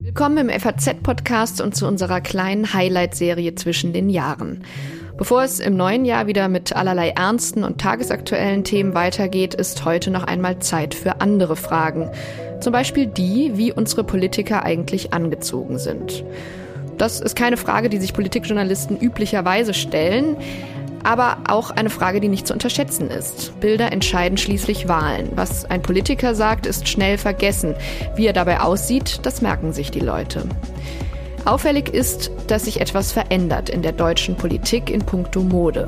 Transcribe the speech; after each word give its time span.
Willkommen 0.00 0.38
im 0.38 0.48
FAZ-Podcast 0.48 1.60
und 1.60 1.76
zu 1.76 1.86
unserer 1.86 2.20
kleinen 2.20 2.74
Highlight-Serie 2.74 3.54
zwischen 3.54 3.92
den 3.92 4.10
Jahren. 4.10 4.64
Bevor 5.16 5.44
es 5.44 5.60
im 5.60 5.76
neuen 5.76 6.04
Jahr 6.04 6.26
wieder 6.26 6.48
mit 6.48 6.74
allerlei 6.74 7.10
ernsten 7.10 7.62
und 7.62 7.80
tagesaktuellen 7.80 8.64
Themen 8.64 8.94
weitergeht, 8.94 9.54
ist 9.54 9.84
heute 9.84 10.10
noch 10.10 10.24
einmal 10.24 10.58
Zeit 10.58 10.94
für 10.94 11.20
andere 11.20 11.54
Fragen. 11.54 12.10
Zum 12.60 12.72
Beispiel 12.72 13.06
die, 13.06 13.52
wie 13.54 13.72
unsere 13.72 14.02
Politiker 14.02 14.64
eigentlich 14.64 15.12
angezogen 15.12 15.78
sind. 15.78 16.24
Das 16.98 17.20
ist 17.20 17.36
keine 17.36 17.56
Frage, 17.56 17.88
die 17.88 17.98
sich 17.98 18.14
Politikjournalisten 18.14 18.98
üblicherweise 18.98 19.74
stellen, 19.74 20.36
aber 21.06 21.38
auch 21.46 21.70
eine 21.70 21.88
Frage, 21.88 22.20
die 22.20 22.28
nicht 22.28 22.48
zu 22.48 22.52
unterschätzen 22.52 23.10
ist. 23.10 23.58
Bilder 23.60 23.92
entscheiden 23.92 24.36
schließlich 24.36 24.88
Wahlen. 24.88 25.30
Was 25.36 25.64
ein 25.64 25.80
Politiker 25.80 26.34
sagt, 26.34 26.66
ist 26.66 26.88
schnell 26.88 27.16
vergessen. 27.16 27.76
Wie 28.16 28.26
er 28.26 28.32
dabei 28.32 28.60
aussieht, 28.60 29.20
das 29.22 29.40
merken 29.40 29.72
sich 29.72 29.92
die 29.92 30.00
Leute. 30.00 30.42
Auffällig 31.44 31.90
ist, 31.90 32.32
dass 32.48 32.64
sich 32.64 32.80
etwas 32.80 33.12
verändert 33.12 33.68
in 33.68 33.82
der 33.82 33.92
deutschen 33.92 34.36
Politik 34.36 34.90
in 34.90 35.06
puncto 35.06 35.42
Mode. 35.42 35.86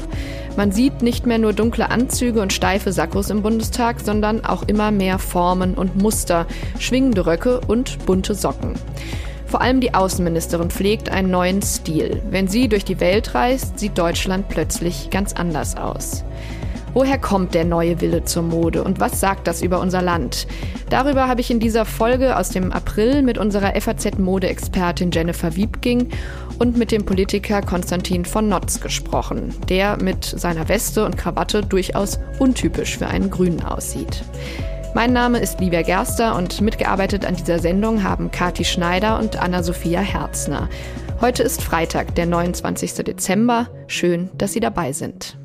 Man 0.57 0.71
sieht 0.71 1.03
nicht 1.03 1.27
mehr 1.27 1.39
nur 1.39 1.53
dunkle 1.53 1.91
Anzüge 1.91 2.41
und 2.41 2.53
steife 2.53 2.93
Sakkos 2.93 3.31
im 3.31 3.43
Bundestag, 3.43 3.99
sondern 3.99 4.45
auch 4.45 4.63
immer 4.69 4.93
mehr 4.93 5.19
Formen 5.19 5.75
und 5.75 6.01
Muster, 6.01 6.47
schwingende 6.79 7.27
Röcke 7.27 7.61
und 7.67 8.07
bunte 8.07 8.37
Socken. 8.37 8.75
Vor 9.49 9.63
allem 9.63 9.81
die 9.81 9.95
Außenministerin 9.95 10.71
pflegt 10.71 11.11
einen 11.11 11.31
neuen 11.31 11.63
Stil. 11.63 12.23
Wenn 12.31 12.49
sie 12.49 12.69
durch 12.69 12.85
die 12.85 13.01
Welt 13.01 13.35
reist, 13.35 13.79
sieht 13.79 13.97
Deutschland 13.97 14.49
plötzlich 14.49 15.09
ganz 15.11 15.33
anders 15.33 15.77
aus. 15.77 16.23
Woher 16.93 17.19
kommt 17.19 17.55
der 17.55 17.65
neue 17.65 18.01
Wille 18.01 18.25
zur 18.25 18.43
Mode 18.43 18.83
und 18.83 19.01
was 19.01 19.21
sagt 19.21 19.47
das 19.47 19.63
über 19.63 19.81
unser 19.81 20.03
Land? 20.03 20.47
Darüber 20.91 21.29
habe 21.29 21.41
ich 21.41 21.51
in 21.51 21.61
dieser 21.61 21.85
Folge 21.85 22.37
aus 22.37 22.51
dem 22.51 22.73
April 22.73 23.23
mit 23.23 23.39
unserer 23.39 23.79
FAZ-Modeexpertin 23.81 25.11
Jennifer 25.11 25.55
Wiebking 25.55 26.09
und 26.59 26.77
mit 26.77 26.91
dem 26.91 27.05
Politiker 27.05 27.63
Konstantin 27.63 28.25
von 28.25 28.49
Notz 28.49 28.81
gesprochen, 28.81 29.55
der 29.69 30.03
mit 30.03 30.25
seiner 30.25 30.69
Weste 30.69 31.05
und 31.05 31.17
Krawatte 31.17 31.63
durchaus 31.63 32.19
untypisch 32.39 32.99
für 32.99 33.07
einen 33.07 33.31
Grünen 33.31 33.63
aussieht. 33.63 34.25
Mein 34.95 35.13
Name 35.13 35.39
ist 35.39 35.61
Livia 35.61 35.83
Gerster 35.83 36.35
und 36.35 36.61
mitgearbeitet 36.61 37.25
an 37.27 37.37
dieser 37.37 37.59
Sendung 37.59 38.03
haben 38.03 38.31
Kati 38.31 38.65
Schneider 38.65 39.19
und 39.19 39.37
Anna-Sophia 39.37 40.01
Herzner. 40.01 40.69
Heute 41.21 41.43
ist 41.43 41.63
Freitag, 41.63 42.15
der 42.15 42.27
29. 42.27 42.95
Dezember. 42.95 43.69
Schön, 43.87 44.31
dass 44.39 44.55
Sie 44.55 44.61
dabei 44.61 44.93
sind. 44.93 45.37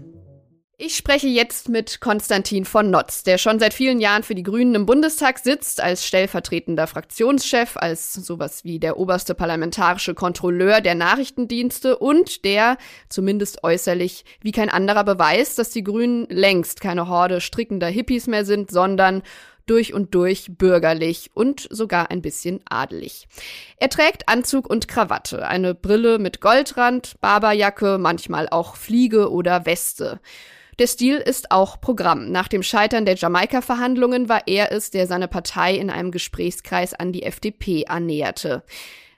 Ich 0.79 0.95
spreche 0.95 1.27
jetzt 1.27 1.69
mit 1.69 2.01
Konstantin 2.01 2.65
von 2.65 2.89
Notz, 2.89 3.21
der 3.21 3.37
schon 3.37 3.59
seit 3.59 3.75
vielen 3.75 3.99
Jahren 3.99 4.23
für 4.23 4.33
die 4.33 4.41
Grünen 4.41 4.73
im 4.73 4.87
Bundestag 4.87 5.37
sitzt, 5.37 5.79
als 5.79 6.03
stellvertretender 6.03 6.87
Fraktionschef, 6.87 7.77
als 7.77 8.15
sowas 8.15 8.63
wie 8.63 8.79
der 8.79 8.97
oberste 8.97 9.35
parlamentarische 9.35 10.15
Kontrolleur 10.15 10.81
der 10.81 10.95
Nachrichtendienste 10.95 11.99
und 11.99 12.43
der, 12.43 12.77
zumindest 13.07 13.63
äußerlich, 13.63 14.25
wie 14.41 14.51
kein 14.51 14.71
anderer 14.71 15.03
beweist, 15.03 15.59
dass 15.59 15.69
die 15.69 15.83
Grünen 15.83 16.25
längst 16.29 16.81
keine 16.81 17.07
Horde 17.07 17.39
strickender 17.39 17.87
Hippies 17.87 18.25
mehr 18.25 18.43
sind, 18.43 18.71
sondern 18.71 19.21
durch 19.67 19.93
und 19.93 20.15
durch 20.15 20.57
bürgerlich 20.57 21.29
und 21.35 21.67
sogar 21.69 22.09
ein 22.09 22.23
bisschen 22.23 22.61
adelig. 22.67 23.27
Er 23.77 23.89
trägt 23.89 24.27
Anzug 24.27 24.67
und 24.67 24.87
Krawatte, 24.87 25.47
eine 25.47 25.75
Brille 25.75 26.17
mit 26.17 26.41
Goldrand, 26.41 27.13
Barberjacke, 27.21 27.99
manchmal 27.99 28.49
auch 28.49 28.75
Fliege 28.75 29.31
oder 29.31 29.67
Weste. 29.67 30.19
Der 30.79 30.87
Stil 30.87 31.17
ist 31.17 31.51
auch 31.51 31.79
Programm. 31.79 32.31
Nach 32.31 32.47
dem 32.47 32.63
Scheitern 32.63 33.05
der 33.05 33.15
Jamaika-Verhandlungen 33.15 34.27
war 34.27 34.41
er 34.47 34.71
es, 34.71 34.89
der 34.89 35.05
seine 35.05 35.27
Partei 35.27 35.75
in 35.75 35.91
einem 35.91 36.09
Gesprächskreis 36.09 36.95
an 36.95 37.11
die 37.11 37.23
FDP 37.23 37.85
annäherte. 37.87 38.63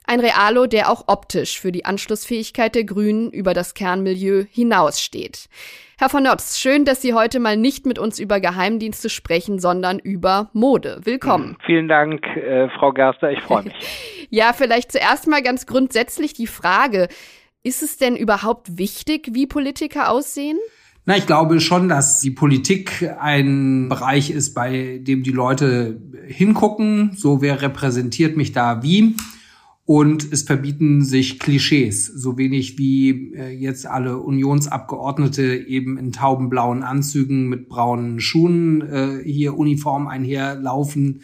Ein 0.05 0.19
Realo, 0.19 0.67
der 0.67 0.91
auch 0.91 1.05
optisch 1.07 1.59
für 1.59 1.71
die 1.71 1.85
Anschlussfähigkeit 1.85 2.75
der 2.75 2.83
Grünen 2.83 3.31
über 3.31 3.53
das 3.53 3.73
Kernmilieu 3.73 4.43
hinaussteht. 4.51 5.47
Herr 5.97 6.09
von 6.09 6.23
Notz, 6.23 6.59
schön, 6.59 6.83
dass 6.83 7.01
Sie 7.01 7.13
heute 7.13 7.39
mal 7.39 7.55
nicht 7.55 7.85
mit 7.85 7.97
uns 7.99 8.19
über 8.19 8.41
Geheimdienste 8.41 9.09
sprechen, 9.09 9.59
sondern 9.59 9.97
über 9.97 10.49
Mode. 10.51 10.99
Willkommen. 11.05 11.57
Vielen 11.65 11.87
Dank, 11.87 12.25
äh, 12.35 12.67
Frau 12.77 12.91
Gerster, 12.91 13.31
ich 13.31 13.41
freue 13.41 13.63
mich. 13.63 13.73
ja, 14.29 14.51
vielleicht 14.51 14.91
zuerst 14.91 15.27
mal 15.27 15.41
ganz 15.41 15.65
grundsätzlich 15.65 16.33
die 16.33 16.47
Frage, 16.47 17.07
ist 17.63 17.81
es 17.81 17.97
denn 17.97 18.17
überhaupt 18.17 18.77
wichtig, 18.77 19.29
wie 19.31 19.47
Politiker 19.47 20.11
aussehen? 20.11 20.59
Na, 21.07 21.15
ich 21.15 21.27
glaube 21.27 21.59
schon, 21.59 21.87
dass 21.87 22.19
die 22.21 22.31
Politik 22.31 23.07
ein 23.19 23.89
Bereich 23.89 24.31
ist, 24.31 24.55
bei 24.55 24.99
dem 25.03 25.21
die 25.21 25.31
Leute 25.31 26.01
hingucken, 26.25 27.11
so 27.15 27.41
wer 27.41 27.61
repräsentiert 27.61 28.37
mich 28.37 28.53
da 28.53 28.81
wie. 28.81 29.15
Und 29.87 30.33
es 30.33 30.41
verbieten 30.41 31.03
sich 31.03 31.37
Klischees, 31.37 32.07
so 32.07 32.39
wenig 32.39 32.79
wie 32.79 33.35
äh, 33.35 33.49
jetzt 33.49 33.85
alle 33.85 34.17
Unionsabgeordnete 34.17 35.43
eben 35.67 35.99
in 35.99 36.11
taubenblauen 36.11 36.81
Anzügen 36.81 37.49
mit 37.49 37.69
braunen 37.69 38.19
Schuhen 38.19 38.81
äh, 38.81 39.19
hier 39.23 39.55
uniform 39.55 40.07
einherlaufen. 40.07 41.21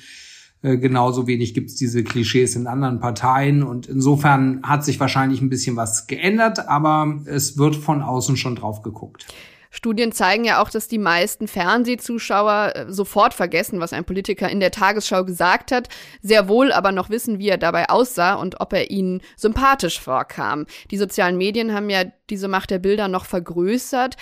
Äh, 0.62 0.78
genauso 0.78 1.25
wenig 1.25 1.56
gibt's 1.56 1.74
diese 1.74 2.03
Klischees 2.03 2.56
in 2.56 2.68
anderen 2.68 3.00
Parteien. 3.00 3.64
Und 3.64 3.88
insofern 3.88 4.62
hat 4.62 4.86
sich 4.86 5.00
wahrscheinlich 5.00 5.41
ein 5.41 5.50
bisschen 5.50 5.75
was 5.75 6.06
geändert, 6.06 6.68
aber 6.68 7.20
es 7.25 7.58
wird 7.58 7.75
von 7.75 8.03
außen 8.03 8.38
schon 8.38 8.56
drauf 8.56 8.84
geguckt. 8.84 9.25
Studien 9.74 10.12
zeigen 10.12 10.44
ja 10.44 10.62
auch, 10.62 10.70
dass 10.70 10.90
die 10.90 10.98
meisten 10.98 11.48
Fernsehzuschauer 11.48 12.74
äh, 12.76 12.92
sofort 12.92 13.34
vergessen, 13.34 13.80
was 13.80 13.94
ein 13.94 14.04
Politiker 14.04 14.50
in 14.50 14.59
der 14.59 14.72
Tagesschau 14.72 15.24
gesagt 15.24 15.72
hat, 15.72 15.88
sehr 16.22 16.50
wohl 16.50 16.74
aber 16.74 16.92
noch 16.92 17.09
wissen, 17.09 17.40
wie 17.40 17.48
er 17.48 17.58
dabei 17.58 17.90
aussah 17.90 18.34
und 18.34 18.59
ob 18.59 18.74
er 18.74 18.92
ihnen 18.92 19.22
sympathisch 19.38 20.00
vorkam. 20.00 20.66
Die 20.92 20.98
sozialen 20.98 21.38
Medien 21.38 21.74
haben 21.74 21.90
ja 21.90 22.04
diese 22.30 22.50
Macht 22.50 22.70
der 22.70 22.80
Bilder 22.80 23.08
noch 23.08 23.26
vergrößert. 23.26 24.18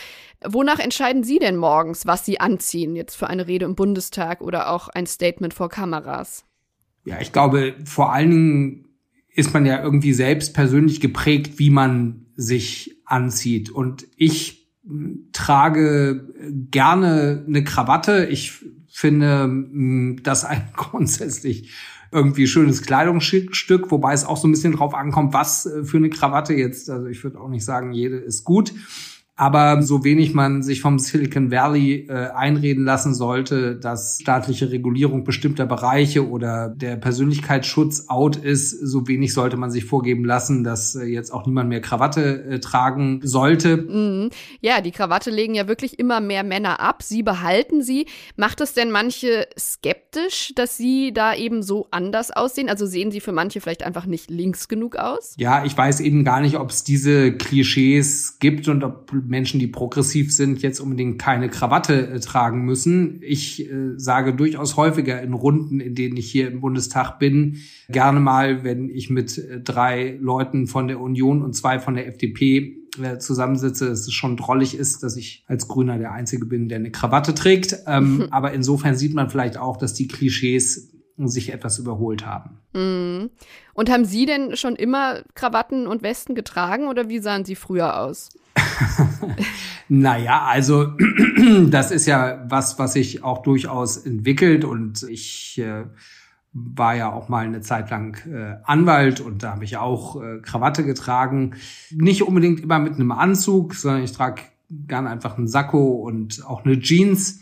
Wonach 0.46 0.80
entscheiden 0.80 1.24
Sie 1.24 1.40
denn 1.40 1.58
morgens, 1.58 2.06
was 2.06 2.26
Sie 2.26 2.40
anziehen, 2.40 2.96
jetzt 2.96 3.16
für 3.16 3.28
eine 3.28 3.48
Rede 3.48 3.66
im 3.66 3.76
Bundestag 3.76 4.42
oder 4.42 4.70
auch 4.70 4.88
ein 4.88 5.08
Statement 5.08 5.56
vor 5.56 5.70
Kameras? 5.70 6.46
Ja, 7.06 7.20
ich 7.20 7.32
glaube, 7.32 7.74
vor 7.86 8.14
allen 8.14 8.30
Dingen 8.30 8.86
ist 9.34 9.54
man 9.54 9.66
ja 9.66 9.82
irgendwie 9.82 10.14
selbst 10.14 10.54
persönlich 10.54 11.02
geprägt, 11.02 11.58
wie 11.58 11.72
man 11.72 12.28
sich 12.36 12.98
anzieht. 13.06 13.70
Und 13.72 14.06
ich 14.16 14.59
trage 15.34 16.28
gerne 16.72 17.44
eine 17.48 17.64
Krawatte. 17.64 18.26
Ich 18.26 18.66
finde 18.88 19.48
mm, 19.48 20.24
das 20.24 20.46
ein 20.46 20.70
grundsätzlich 20.76 21.72
irgendwie 22.12 22.48
schönes 22.48 22.82
Kleidungsstück, 22.82 23.92
wobei 23.92 24.14
es 24.14 24.26
auch 24.26 24.38
so 24.38 24.48
ein 24.48 24.52
bisschen 24.52 24.74
drauf 24.74 24.96
ankommt, 24.96 25.34
was 25.34 25.66
äh, 25.66 25.84
für 25.84 25.98
eine 25.98 26.10
Krawatte 26.10 26.54
jetzt. 26.54 26.90
Also 26.90 27.08
ich 27.08 27.24
würde 27.24 27.40
auch 27.40 27.50
nicht 27.50 27.66
sagen, 27.66 27.94
jede 27.94 28.18
ist 28.18 28.44
gut. 28.44 28.74
Aber 29.40 29.82
so 29.82 30.04
wenig 30.04 30.34
man 30.34 30.64
sich 30.64 30.82
vom 30.82 31.00
Silicon 31.00 31.50
Valley 31.50 32.08
äh, 32.10 32.28
einreden 32.36 32.84
lassen 32.84 33.14
sollte, 33.14 33.78
dass 33.78 34.20
staatliche 34.22 34.70
Regulierung 34.70 35.24
bestimmter 35.24 35.66
Bereiche 35.66 36.28
oder 36.28 36.68
der 36.68 36.98
Persönlichkeitsschutz 36.98 38.10
out 38.10 38.36
ist, 38.36 38.72
so 38.72 39.08
wenig 39.08 39.34
sollte 39.34 39.56
man 39.56 39.72
sich 39.72 39.86
vorgeben 39.86 40.26
lassen, 40.26 40.66
dass 40.66 40.94
äh, 40.96 41.06
jetzt 41.06 41.32
auch 41.32 41.46
niemand 41.46 41.70
mehr 41.70 41.80
Krawatte 41.80 42.44
äh, 42.44 42.60
tragen 42.60 43.22
sollte. 43.24 43.78
Mhm. 43.78 44.30
Ja, 44.60 44.82
die 44.82 44.92
Krawatte 44.92 45.32
legen 45.32 45.56
ja 45.56 45.70
wirklich 45.70 46.00
immer 46.00 46.20
mehr 46.20 46.44
Männer 46.44 46.82
ab. 46.82 47.02
Sie 47.02 47.24
behalten 47.24 47.82
sie. 47.82 48.08
Macht 48.36 48.60
es 48.60 48.74
denn 48.74 48.92
manche 48.92 49.48
skeptisch, 49.58 50.09
dass 50.56 50.78
sie 50.78 51.14
da 51.14 51.36
eben 51.36 51.64
so 51.64 51.88
anders 51.92 52.32
aussehen? 52.32 52.70
Also 52.70 52.86
sehen 52.86 53.12
sie 53.12 53.20
für 53.20 53.32
manche 53.32 53.62
vielleicht 53.62 53.84
einfach 53.84 54.06
nicht 54.06 54.30
links 54.30 54.68
genug 54.68 54.96
aus? 54.96 55.36
Ja, 55.38 55.66
ich 55.66 55.78
weiß 55.78 56.00
eben 56.00 56.24
gar 56.24 56.42
nicht, 56.42 56.58
ob 56.58 56.70
es 56.70 56.84
diese 56.84 57.34
Klischees 57.34 58.40
gibt 58.40 58.68
und 58.68 58.84
ob 58.84 59.12
Menschen, 59.14 59.60
die 59.60 59.68
progressiv 59.68 60.34
sind, 60.34 60.62
jetzt 60.62 60.80
unbedingt 60.80 61.20
keine 61.20 61.50
Krawatte 61.50 62.08
äh, 62.08 62.20
tragen 62.20 62.66
müssen. 62.66 63.22
Ich 63.24 63.70
äh, 63.70 63.94
sage 63.98 64.34
durchaus 64.34 64.78
häufiger 64.78 65.22
in 65.22 65.34
Runden, 65.34 65.80
in 65.80 65.96
denen 65.96 66.18
ich 66.18 66.32
hier 66.32 66.50
im 66.50 66.62
Bundestag 66.62 67.20
bin, 67.20 67.58
gerne 67.90 68.20
mal, 68.20 68.64
wenn 68.64 68.90
ich 68.90 69.10
mit 69.10 69.38
äh, 69.38 69.60
drei 69.62 70.18
Leuten 70.20 70.68
von 70.68 70.88
der 70.88 71.00
Union 71.00 71.44
und 71.44 71.54
zwei 71.54 71.80
von 71.80 71.96
der 71.96 72.08
FDP 72.08 72.79
zusammensitze, 73.20 73.90
dass 73.90 74.02
es 74.02 74.14
schon 74.14 74.38
drollig 74.38 74.76
ist, 74.76 75.04
dass 75.04 75.16
ich 75.16 75.44
als 75.48 75.68
Grüner 75.68 75.98
der 75.98 76.12
Einzige 76.12 76.46
bin, 76.46 76.70
der 76.70 76.80
eine 76.80 76.92
Krawatte 76.92 77.34
trägt. 77.34 77.76
Ähm, 77.88 78.28
aber 78.32 78.54
insofern 78.54 78.96
sieht 78.96 79.14
man 79.14 79.30
vielleicht 79.30 79.58
auch, 79.58 79.78
dass 79.78 79.94
die 79.94 80.08
Klischees 80.08 80.92
sich 81.18 81.52
etwas 81.52 81.80
überholt 81.80 82.26
haben. 82.26 82.60
Mm. 82.74 83.30
Und 83.74 83.90
haben 83.90 84.06
Sie 84.06 84.26
denn 84.26 84.56
schon 84.56 84.76
immer 84.76 85.22
Krawatten 85.36 85.88
und 85.88 86.02
Westen 86.02 86.36
getragen 86.36 86.88
oder 86.88 87.10
wie 87.10 87.20
sahen 87.20 87.46
Sie 87.46 87.56
früher 87.56 88.00
aus? 88.00 88.30
naja, 89.90 90.46
also 90.46 90.94
das 91.70 91.92
ist 91.92 92.06
ja 92.06 92.46
was, 92.50 92.80
was 92.80 92.94
sich 92.94 93.24
auch 93.24 93.42
durchaus 93.42 93.98
entwickelt 93.98 94.64
und 94.64 95.04
ich 95.04 95.58
äh, 95.60 95.86
war 96.54 96.96
ja 96.96 97.12
auch 97.12 97.30
mal 97.30 97.46
eine 97.46 97.62
Zeit 97.62 97.90
lang 97.92 98.18
äh, 98.28 98.58
Anwalt 98.64 99.20
und 99.22 99.44
da 99.44 99.52
habe 99.52 99.64
ich 99.64 99.78
auch 99.78 100.22
äh, 100.22 100.40
Krawatte 100.42 100.84
getragen. 100.84 101.56
Nicht 101.92 102.24
unbedingt 102.24 102.62
immer 102.62 102.80
mit 102.80 102.96
einem 102.96 103.12
Anzug, 103.12 103.76
sondern 103.76 104.04
ich 104.04 104.14
trage 104.14 104.42
gern 104.70 105.08
einfach 105.08 105.38
einen 105.38 105.48
Sakko 105.48 105.94
und 105.94 106.46
auch 106.46 106.66
eine 106.66 106.80
Jeans. 106.80 107.42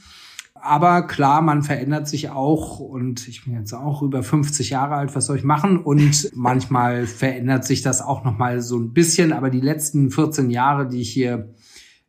aber 0.60 1.04
klar, 1.04 1.42
man 1.42 1.62
verändert 1.62 2.08
sich 2.08 2.30
auch 2.30 2.80
und 2.80 3.28
ich 3.28 3.46
bin 3.46 3.54
jetzt 3.54 3.74
auch 3.74 4.02
über 4.02 4.24
50 4.24 4.70
Jahre 4.72 4.96
alt, 4.96 5.16
was 5.16 5.28
soll 5.28 5.38
ich 5.38 5.44
machen? 5.44 5.78
Und 5.78 6.30
manchmal 6.36 7.06
verändert 7.08 7.64
sich 7.64 7.82
das 7.82 8.02
auch 8.02 8.26
nochmal 8.26 8.62
so 8.62 8.78
ein 8.78 8.92
bisschen, 8.92 9.32
aber 9.32 9.50
die 9.50 9.62
letzten 9.62 10.12
14 10.12 10.50
Jahre, 10.50 10.88
die 10.88 11.02
ich 11.02 11.10
hier 11.12 11.54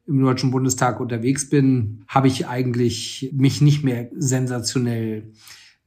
im 0.07 0.21
Deutschen 0.21 0.51
Bundestag 0.51 1.01
unterwegs 1.01 1.49
bin, 1.49 2.05
habe 2.09 2.29
ich 2.29 2.49
eigentlich 2.49 3.31
mich 3.33 3.61
nicht 3.61 3.85
mehr 3.85 4.09
sensationell 4.17 5.33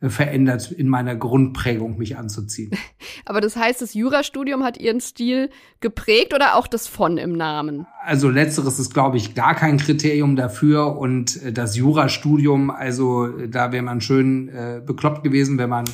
verändert 0.09 0.71
in 0.71 0.87
meiner 0.89 1.15
Grundprägung, 1.15 1.97
mich 1.97 2.17
anzuziehen. 2.17 2.71
Aber 3.25 3.39
das 3.39 3.55
heißt, 3.55 3.81
das 3.81 3.93
Jurastudium 3.93 4.63
hat 4.63 4.79
Ihren 4.79 4.99
Stil 4.99 5.49
geprägt 5.79 6.33
oder 6.33 6.55
auch 6.55 6.67
das 6.67 6.87
von 6.87 7.17
im 7.17 7.33
Namen? 7.33 7.85
Also 8.03 8.29
letzteres 8.29 8.79
ist, 8.79 8.93
glaube 8.93 9.17
ich, 9.17 9.35
gar 9.35 9.53
kein 9.53 9.77
Kriterium 9.77 10.35
dafür. 10.35 10.97
Und 10.97 11.41
äh, 11.43 11.53
das 11.53 11.75
Jurastudium, 11.75 12.71
also 12.71 13.27
äh, 13.27 13.47
da 13.47 13.71
wäre 13.71 13.83
man 13.83 14.01
schön 14.01 14.49
äh, 14.49 14.81
bekloppt 14.83 15.23
gewesen, 15.23 15.59
wenn 15.59 15.69
man 15.69 15.85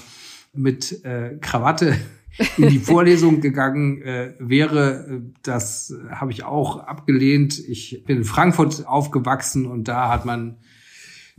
mit 0.54 1.04
äh, 1.04 1.38
Krawatte 1.42 1.98
in 2.57 2.69
die 2.69 2.80
Vorlesung 2.80 3.42
gegangen 3.42 4.01
äh, 4.04 4.33
wäre. 4.39 5.21
Das 5.44 5.94
habe 6.09 6.31
ich 6.31 6.44
auch 6.45 6.77
abgelehnt. 6.77 7.59
Ich 7.59 8.04
bin 8.06 8.18
in 8.18 8.24
Frankfurt 8.24 8.88
aufgewachsen 8.88 9.65
und 9.65 9.89
da 9.89 10.09
hat 10.09 10.25
man 10.25 10.57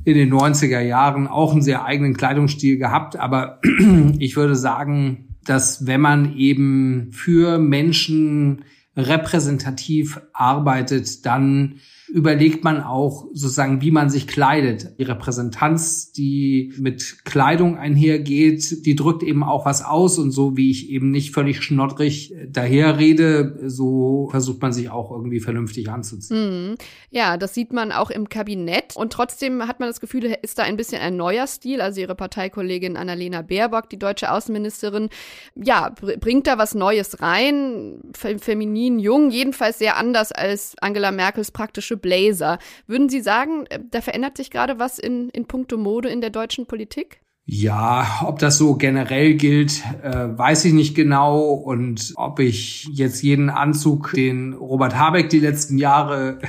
in 0.04 0.14
den 0.14 0.32
90er 0.32 0.80
Jahren 0.80 1.26
auch 1.26 1.52
einen 1.52 1.62
sehr 1.62 1.84
eigenen 1.84 2.16
Kleidungsstil 2.16 2.78
gehabt. 2.78 3.16
Aber 3.16 3.60
ich 4.18 4.36
würde 4.36 4.56
sagen, 4.56 5.36
dass 5.44 5.86
wenn 5.86 6.00
man 6.00 6.36
eben 6.36 7.10
für 7.12 7.58
Menschen 7.58 8.64
repräsentativ 8.96 10.20
arbeitet, 10.32 11.24
dann 11.24 11.76
überlegt 12.08 12.64
man 12.64 12.82
auch 12.82 13.26
sozusagen, 13.32 13.82
wie 13.82 13.90
man 13.90 14.10
sich 14.10 14.26
kleidet. 14.26 14.99
Die 14.99 15.05
Repräsentanz, 15.05 16.12
die 16.12 16.72
mit 16.78 17.25
Kleidung 17.25 17.76
einhergeht, 17.76 18.87
die 18.87 18.96
drückt 18.96 19.22
eben 19.22 19.43
auch 19.43 19.66
was 19.66 19.84
aus 19.84 20.19
und 20.19 20.31
so 20.31 20.56
wie 20.56 20.70
ich 20.70 20.90
eben 20.90 21.10
nicht 21.10 21.34
völlig 21.34 21.62
schnoddrig 21.62 22.34
daherrede, 22.49 23.58
so 23.66 24.28
versucht 24.31 24.62
man 24.62 24.72
sich 24.72 24.90
auch 24.90 25.10
irgendwie 25.10 25.40
vernünftig 25.40 25.90
anzuziehen. 25.90 26.70
Mhm. 26.70 26.75
Ja, 27.10 27.37
das 27.37 27.55
sieht 27.55 27.72
man 27.72 27.93
auch 27.93 28.11
im 28.11 28.28
Kabinett 28.28 28.96
und 28.96 29.12
trotzdem 29.12 29.66
hat 29.66 29.81
man 29.81 29.88
das 29.88 30.00
Gefühl, 30.00 30.37
ist 30.43 30.58
da 30.58 30.62
ein 30.62 30.76
bisschen 30.76 31.02
ein 31.02 31.16
neuer 31.16 31.46
Stil. 31.46 31.81
Also 31.81 32.00
ihre 32.00 32.14
Parteikollegin 32.14 32.96
Annalena 32.96 33.43
Baerbock, 33.43 33.90
die 33.90 33.99
deutsche 33.99 34.32
Außenministerin, 34.32 35.11
ja, 35.54 35.94
bringt 36.20 36.46
da 36.46 36.58
was 36.58 36.75
Neues 36.75 37.20
rein, 37.20 38.00
feminin, 38.14 38.99
jung, 38.99 39.31
jedenfalls 39.31 39.78
sehr 39.78 39.96
anders 39.96 40.32
als 40.32 40.75
Angela 40.81 41.11
Merkels 41.11 41.50
praktische 41.50 41.97
Blazer. 41.98 42.58
Würden 42.86 43.08
Sie 43.08 43.20
sagen, 43.20 43.66
äh, 43.66 43.80
da 43.90 44.00
verändert 44.00 44.36
sich 44.36 44.50
gerade 44.50 44.78
was 44.78 44.98
in, 44.98 45.28
in 45.30 45.46
puncto 45.46 45.76
Mode 45.76 46.08
in 46.08 46.20
der 46.20 46.30
deutschen 46.30 46.66
Politik? 46.66 47.20
Ja, 47.50 48.26
ob 48.26 48.40
das 48.40 48.58
so 48.58 48.74
generell 48.74 49.32
gilt, 49.32 49.82
äh, 50.02 50.28
weiß 50.36 50.66
ich 50.66 50.74
nicht 50.74 50.94
genau. 50.94 51.52
Und 51.52 52.12
ob 52.14 52.40
ich 52.40 52.86
jetzt 52.92 53.22
jeden 53.22 53.48
Anzug, 53.48 54.12
den 54.12 54.52
Robert 54.52 54.98
Habeck 54.98 55.30
die 55.30 55.40
letzten 55.40 55.78
Jahre 55.78 56.40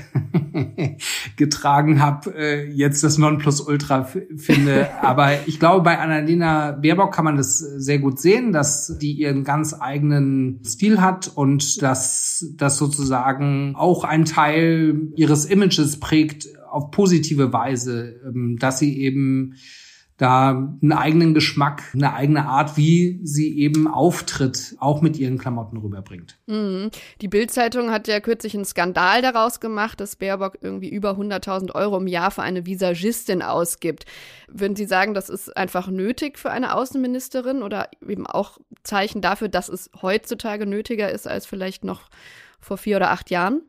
getragen 1.38 2.02
habe, 2.02 2.36
äh, 2.36 2.70
jetzt 2.70 3.02
das 3.06 3.18
Nonplusultra 3.18 4.04
finde. 4.04 4.90
Aber 5.02 5.48
ich 5.48 5.58
glaube, 5.58 5.86
bei 5.86 6.00
Annalena 6.00 6.74
Baerbock 6.74 7.14
kann 7.14 7.24
man 7.24 7.38
das 7.38 7.60
sehr 7.60 8.00
gut 8.00 8.20
sehen, 8.20 8.52
dass 8.52 8.98
die 9.00 9.14
ihren 9.14 9.46
ganz 9.46 9.74
eigenen 9.80 10.60
Stil 10.66 11.00
hat 11.00 11.32
und 11.34 11.82
dass 11.82 12.46
das 12.58 12.78
sozusagen 12.78 13.74
auch 13.78 14.04
ein 14.04 14.26
Teil 14.26 15.14
ihres 15.16 15.46
Images 15.46 15.98
prägt 16.02 16.50
auf 16.70 16.92
positive 16.92 17.54
Weise, 17.54 18.20
ähm, 18.28 18.58
dass 18.60 18.80
sie 18.80 19.00
eben 19.00 19.56
da 20.20 20.50
einen 20.50 20.92
eigenen 20.92 21.34
Geschmack, 21.34 21.82
eine 21.94 22.14
eigene 22.14 22.46
Art, 22.46 22.76
wie 22.76 23.22
sie 23.24 23.58
eben 23.58 23.88
auftritt, 23.88 24.76
auch 24.78 25.02
mit 25.02 25.18
ihren 25.18 25.38
Klamotten 25.38 25.78
rüberbringt. 25.78 26.38
Mhm. 26.46 26.92
Die 27.22 27.30
Bild-Zeitung 27.30 27.90
hat 27.90 28.10
ja 28.10 28.20
kürzlich 28.20 28.54
einen 28.54 28.66
Skandal 28.66 29.22
daraus 29.22 29.62
gemacht, 29.62 30.02
dass 30.02 30.18
Baerbock 30.18 30.58
irgendwie 30.62 30.90
über 30.90 31.12
100.000 31.12 31.74
Euro 31.74 31.98
im 31.98 32.08
Jahr 32.08 32.32
für 32.32 32.42
eine 32.42 32.66
Visagistin 32.66 33.42
ausgibt. 33.42 34.06
Würden 34.50 34.76
Sie 34.76 34.86
sagen, 34.86 35.14
das 35.14 35.30
ist 35.30 35.56
einfach 35.56 35.88
nötig 35.88 36.38
für 36.38 36.52
eine 36.52 36.76
Außenministerin 36.76 37.64
oder 37.64 37.88
eben 38.06 38.28
auch 38.28 38.60
Zeichen 38.84 39.22
dafür, 39.22 39.48
dass 39.48 39.70
es 39.70 39.90
heutzutage 40.02 40.66
nötiger 40.66 41.10
ist 41.10 41.30
als 41.30 41.46
vielleicht 41.46 41.86
noch 41.86 42.10
vor 42.60 42.78
vier 42.78 42.98
oder 42.98 43.12
acht 43.12 43.30
Jahren? 43.30 43.62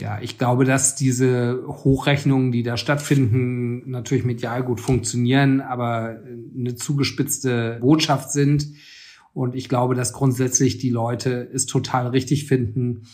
Ja, 0.00 0.20
ich 0.22 0.38
glaube, 0.38 0.64
dass 0.64 0.94
diese 0.94 1.64
Hochrechnungen, 1.66 2.52
die 2.52 2.62
da 2.62 2.76
stattfinden, 2.76 3.90
natürlich 3.90 4.24
medial 4.24 4.62
gut 4.62 4.80
funktionieren, 4.80 5.60
aber 5.60 6.20
eine 6.56 6.76
zugespitzte 6.76 7.78
Botschaft 7.80 8.30
sind. 8.30 8.68
Und 9.34 9.56
ich 9.56 9.68
glaube, 9.68 9.96
dass 9.96 10.12
grundsätzlich 10.12 10.78
die 10.78 10.90
Leute 10.90 11.50
es 11.52 11.66
total 11.66 12.06
richtig 12.06 12.46
finden, 12.46 13.08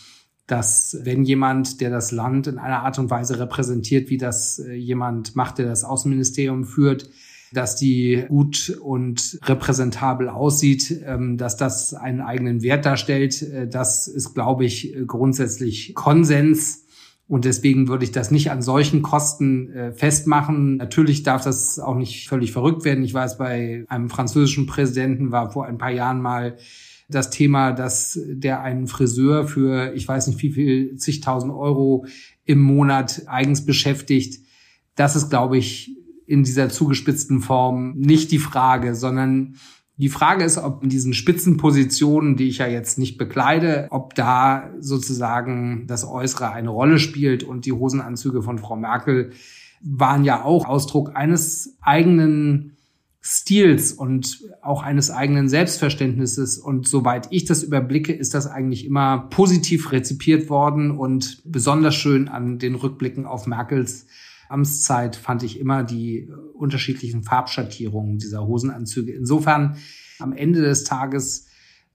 dass 0.45 0.99
wenn 1.01 1.23
jemand, 1.23 1.81
der 1.81 1.89
das 1.89 2.11
Land 2.11 2.45
in 2.45 2.59
einer 2.59 2.83
Art 2.83 2.99
und 2.99 3.09
Weise 3.09 3.39
repräsentiert, 3.39 4.11
wie 4.11 4.19
das 4.19 4.59
äh, 4.59 4.73
jemand 4.73 5.35
macht, 5.35 5.57
der 5.57 5.65
das 5.65 5.83
Außenministerium 5.83 6.65
führt, 6.65 7.09
dass 7.55 7.75
die 7.75 8.25
gut 8.27 8.77
und 8.81 9.39
repräsentabel 9.43 10.29
aussieht, 10.29 11.01
ähm, 11.05 11.37
dass 11.37 11.57
das 11.57 11.93
einen 11.93 12.21
eigenen 12.21 12.61
Wert 12.61 12.85
darstellt. 12.85 13.41
Äh, 13.41 13.67
das 13.67 14.07
ist, 14.07 14.33
glaube 14.33 14.65
ich, 14.65 14.95
grundsätzlich 15.07 15.93
Konsens. 15.95 16.85
Und 17.27 17.45
deswegen 17.45 17.87
würde 17.87 18.03
ich 18.03 18.11
das 18.11 18.29
nicht 18.29 18.51
an 18.51 18.61
solchen 18.61 19.01
Kosten 19.01 19.71
äh, 19.71 19.91
festmachen. 19.93 20.77
Natürlich 20.77 21.23
darf 21.23 21.43
das 21.43 21.79
auch 21.79 21.95
nicht 21.95 22.29
völlig 22.29 22.51
verrückt 22.51 22.85
werden. 22.85 23.03
Ich 23.03 23.13
weiß, 23.13 23.37
bei 23.37 23.83
einem 23.87 24.09
französischen 24.09 24.67
Präsidenten 24.67 25.31
war 25.31 25.51
vor 25.51 25.65
ein 25.65 25.79
paar 25.79 25.91
Jahren 25.91 26.21
mal 26.21 26.57
das 27.09 27.29
Thema, 27.29 27.71
dass 27.71 28.19
der 28.25 28.61
einen 28.61 28.87
Friseur 28.87 29.47
für, 29.47 29.93
ich 29.93 30.07
weiß 30.07 30.27
nicht 30.27 30.41
wie 30.41 30.51
viel, 30.51 30.95
zigtausend 30.97 31.53
Euro 31.53 32.05
im 32.45 32.61
Monat 32.61 33.23
eigens 33.27 33.65
beschäftigt. 33.65 34.43
Das 34.95 35.15
ist, 35.15 35.29
glaube 35.29 35.57
ich, 35.57 35.94
in 36.25 36.43
dieser 36.43 36.69
zugespitzten 36.69 37.41
Form 37.41 37.93
nicht 37.97 38.31
die 38.31 38.39
Frage, 38.39 38.95
sondern 38.95 39.55
die 39.97 40.09
Frage 40.09 40.43
ist, 40.43 40.57
ob 40.57 40.83
in 40.83 40.89
diesen 40.89 41.13
Spitzenpositionen, 41.13 42.35
die 42.35 42.49
ich 42.49 42.57
ja 42.57 42.67
jetzt 42.67 42.99
nicht 42.99 43.17
bekleide, 43.17 43.87
ob 43.91 44.13
da 44.15 44.71
sozusagen 44.79 45.85
das 45.87 46.05
Äußere 46.05 46.51
eine 46.51 46.69
Rolle 46.69 46.99
spielt 46.99 47.43
und 47.43 47.65
die 47.65 47.71
Hosenanzüge 47.71 48.41
von 48.41 48.59
Frau 48.59 48.75
Merkel 48.75 49.31
waren 49.81 50.25
ja 50.25 50.43
auch 50.43 50.65
Ausdruck 50.65 51.15
eines 51.15 51.77
eigenen 51.81 52.75
Stils 53.21 53.93
und 53.93 54.41
auch 54.61 54.83
eines 54.83 55.09
eigenen 55.09 55.47
Selbstverständnisses. 55.47 56.59
Und 56.59 56.87
soweit 56.87 57.27
ich 57.31 57.45
das 57.45 57.63
überblicke, 57.63 58.13
ist 58.13 58.33
das 58.33 58.47
eigentlich 58.47 58.85
immer 58.85 59.29
positiv 59.29 59.91
rezipiert 59.91 60.49
worden 60.49 60.91
und 60.91 61.41
besonders 61.45 61.95
schön 61.95 62.27
an 62.27 62.59
den 62.59 62.75
Rückblicken 62.75 63.25
auf 63.25 63.47
Merkels 63.47 64.07
Amtszeit 64.49 65.15
fand 65.15 65.43
ich 65.43 65.59
immer 65.59 65.83
die 65.83 66.29
unterschiedlichen 66.53 67.23
Farbschattierungen 67.23 68.17
dieser 68.17 68.45
Hosenanzüge. 68.45 69.13
Insofern 69.13 69.77
am 70.19 70.33
Ende 70.33 70.61
des 70.61 70.83
Tages 70.83 71.47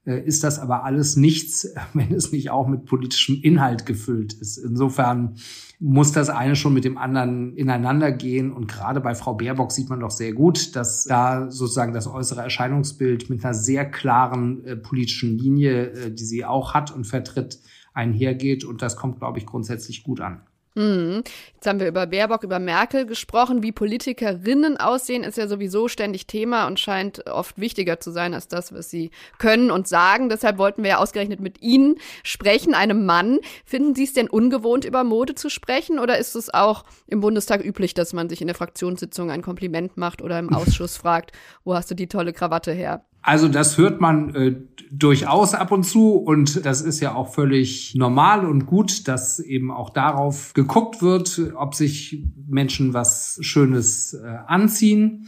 äh, 0.05 0.25
ist 0.25 0.43
das 0.43 0.59
aber 0.59 0.83
alles 0.83 1.15
nichts, 1.15 1.73
wenn 1.93 2.13
es 2.13 2.31
nicht 2.31 2.49
auch 2.49 2.67
mit 2.67 2.85
politischem 2.85 3.39
Inhalt 3.41 3.85
gefüllt 3.85 4.33
ist. 4.33 4.57
Insofern 4.57 5.35
muss 5.79 6.11
das 6.11 6.29
eine 6.29 6.55
schon 6.55 6.73
mit 6.73 6.85
dem 6.85 6.97
anderen 6.97 7.55
ineinander 7.55 8.11
gehen. 8.11 8.51
Und 8.51 8.67
gerade 8.67 9.01
bei 9.01 9.15
Frau 9.15 9.35
Baerbock 9.35 9.71
sieht 9.71 9.89
man 9.89 9.99
doch 9.99 10.11
sehr 10.11 10.33
gut, 10.33 10.75
dass 10.75 11.05
da 11.05 11.49
sozusagen 11.49 11.93
das 11.93 12.07
äußere 12.07 12.41
Erscheinungsbild 12.41 13.29
mit 13.29 13.43
einer 13.43 13.53
sehr 13.53 13.89
klaren 13.89 14.63
äh, 14.65 14.75
politischen 14.75 15.37
Linie, 15.37 15.91
äh, 15.91 16.11
die 16.11 16.25
sie 16.25 16.45
auch 16.45 16.73
hat 16.73 16.91
und 16.91 17.05
vertritt, 17.05 17.59
einhergeht. 17.93 18.63
Und 18.63 18.81
das 18.81 18.95
kommt, 18.95 19.19
glaube 19.19 19.39
ich, 19.39 19.45
grundsätzlich 19.45 20.03
gut 20.03 20.21
an. 20.21 20.41
Mhm. 20.73 21.23
Jetzt 21.53 21.67
haben 21.67 21.81
wir 21.81 21.87
über 21.87 22.07
Baerbock, 22.07 22.43
über 22.43 22.59
Merkel 22.59 23.05
gesprochen. 23.05 23.61
Wie 23.61 23.73
Politikerinnen 23.73 24.77
aussehen, 24.77 25.23
ist 25.23 25.37
ja 25.37 25.47
sowieso 25.47 25.89
ständig 25.89 26.27
Thema 26.27 26.65
und 26.67 26.79
scheint 26.79 27.27
oft 27.27 27.59
wichtiger 27.59 27.99
zu 27.99 28.11
sein 28.11 28.33
als 28.33 28.47
das, 28.47 28.73
was 28.73 28.89
sie 28.89 29.11
können 29.37 29.69
und 29.69 29.87
sagen. 29.87 30.29
Deshalb 30.29 30.57
wollten 30.57 30.83
wir 30.83 30.91
ja 30.91 30.97
ausgerechnet 30.97 31.41
mit 31.41 31.61
Ihnen 31.61 31.95
sprechen, 32.23 32.73
einem 32.73 33.05
Mann. 33.05 33.39
Finden 33.65 33.95
Sie 33.95 34.05
es 34.05 34.13
denn 34.13 34.29
ungewohnt, 34.29 34.85
über 34.85 35.03
Mode 35.03 35.35
zu 35.35 35.49
sprechen? 35.49 35.99
Oder 35.99 36.17
ist 36.17 36.35
es 36.35 36.53
auch 36.53 36.85
im 37.07 37.19
Bundestag 37.19 37.63
üblich, 37.63 37.93
dass 37.93 38.13
man 38.13 38.29
sich 38.29 38.39
in 38.39 38.47
der 38.47 38.55
Fraktionssitzung 38.55 39.29
ein 39.29 39.41
Kompliment 39.41 39.97
macht 39.97 40.21
oder 40.21 40.39
im 40.39 40.49
Ausschuss 40.53 40.95
fragt, 40.95 41.33
wo 41.65 41.75
hast 41.75 41.91
du 41.91 41.95
die 41.95 42.07
tolle 42.07 42.31
Krawatte 42.31 42.71
her? 42.71 43.03
Also 43.21 43.47
das 43.47 43.77
hört 43.77 44.01
man 44.01 44.35
äh, 44.35 44.55
durchaus 44.91 45.53
ab 45.53 45.71
und 45.71 45.83
zu 45.83 46.15
und 46.15 46.65
das 46.65 46.81
ist 46.81 46.99
ja 46.99 47.13
auch 47.15 47.33
völlig 47.33 47.93
normal 47.95 48.45
und 48.45 48.65
gut, 48.65 49.07
dass 49.07 49.39
eben 49.39 49.71
auch 49.71 49.91
darauf 49.91 50.53
geguckt 50.53 51.01
wird, 51.01 51.53
ob 51.55 51.75
sich 51.75 52.25
Menschen 52.47 52.93
was 52.93 53.37
Schönes 53.41 54.13
äh, 54.13 54.25
anziehen. 54.47 55.27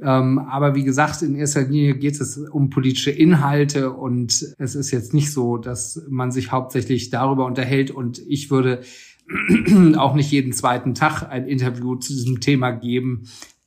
Ähm, 0.00 0.38
aber 0.38 0.74
wie 0.74 0.84
gesagt, 0.84 1.22
in 1.22 1.34
erster 1.34 1.62
Linie 1.62 1.96
geht 1.96 2.20
es 2.20 2.38
um 2.38 2.70
politische 2.70 3.10
Inhalte 3.10 3.92
und 3.92 4.54
es 4.58 4.74
ist 4.74 4.90
jetzt 4.90 5.12
nicht 5.12 5.32
so, 5.32 5.58
dass 5.58 6.02
man 6.08 6.30
sich 6.30 6.50
hauptsächlich 6.50 7.10
darüber 7.10 7.44
unterhält 7.44 7.90
und 7.90 8.20
ich 8.26 8.50
würde 8.50 8.82
auch 9.96 10.14
nicht 10.14 10.30
jeden 10.30 10.52
zweiten 10.52 10.94
Tag 10.94 11.24
ein 11.24 11.46
Interview 11.46 11.96
zu 11.96 12.12
diesem 12.12 12.40
Thema 12.40 12.70
geben. 12.70 13.24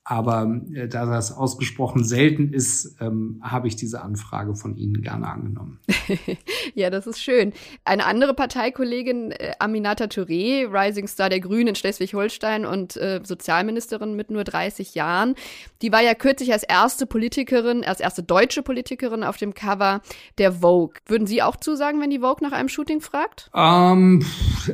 Aber 0.08 0.62
äh, 0.72 0.88
da 0.88 1.08
das 1.08 1.32
ausgesprochen 1.32 2.04
selten 2.04 2.54
ist, 2.54 2.96
ähm, 3.02 3.42
habe 3.42 3.68
ich 3.68 3.76
diese 3.76 4.04
Anfrage 4.04 4.54
von 4.54 4.78
Ihnen 4.78 5.02
gerne 5.02 5.28
angenommen. 5.28 5.80
ja, 6.76 6.92
das 6.92 7.08
ist 7.08 7.20
schön. 7.20 7.54
Eine 7.86 8.06
andere 8.06 8.36
Parteikollegin, 8.36 9.32
äh, 9.32 9.54
Aminata 9.58 10.06
Touré, 10.06 10.68
Rising 10.72 11.08
Star 11.08 11.30
der 11.30 11.40
Grünen 11.40 11.70
in 11.70 11.76
Schleswig-Holstein 11.76 12.68
und 12.68 12.96
äh, 12.98 13.22
Sozialministerin 13.24 14.16
mit 14.16 14.30
nur 14.30 14.44
30 14.44 14.94
Jahren, 14.94 15.34
die 15.82 15.92
war 15.92 16.04
ja 16.04 16.14
kürzlich 16.14 16.54
als 16.54 16.62
erste 16.62 17.08
Politikerin, 17.08 17.84
als 17.84 18.00
erste 18.00 18.22
deutsche 18.22 18.62
Politikerin 18.62 19.24
auf 19.24 19.38
dem 19.38 19.56
Cover 19.56 20.02
der 20.38 20.52
Vogue. 20.52 20.98
Würden 21.08 21.26
Sie 21.26 21.42
auch 21.42 21.56
zusagen, 21.56 22.00
wenn 22.00 22.12
die 22.12 22.20
Vogue 22.20 22.48
nach 22.48 22.56
einem 22.56 22.70
Shooting 22.70 23.02
fragt? 23.02 23.50
Ähm, 23.56 24.24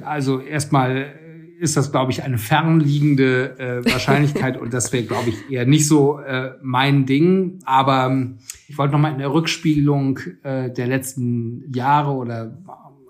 also 0.04 0.42
erstmal 0.42 1.21
ist 1.62 1.78
das, 1.78 1.92
glaube 1.92 2.12
ich, 2.12 2.24
eine 2.24 2.40
fernliegende 2.40 3.60
äh, 3.60 3.92
Wahrscheinlichkeit 3.92 4.60
und 4.60 4.74
das 4.74 4.92
wäre, 4.92 5.04
glaube 5.04 5.30
ich, 5.30 5.52
eher 5.52 5.68
nicht 5.68 5.88
so 5.88 6.18
äh, 6.20 6.54
mein 6.64 7.06
Ding. 7.06 7.60
Aber 7.66 8.08
ähm, 8.08 8.40
ich 8.68 8.80
wollte 8.80 8.94
noch 8.94 9.00
mal 9.00 9.12
in 9.12 9.20
der 9.20 9.32
Rückspiegelung 9.32 10.20
äh, 10.42 10.72
der 10.72 10.88
letzten 10.88 11.72
Jahre 11.72 12.14
oder 12.14 12.58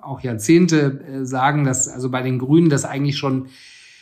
auch 0.01 0.19
Jahrzehnte 0.19 0.99
äh, 0.99 1.25
sagen, 1.25 1.63
dass 1.63 1.87
also 1.87 2.11
bei 2.11 2.21
den 2.23 2.39
Grünen 2.39 2.69
das 2.69 2.83
eigentlich 2.83 3.17
schon 3.17 3.47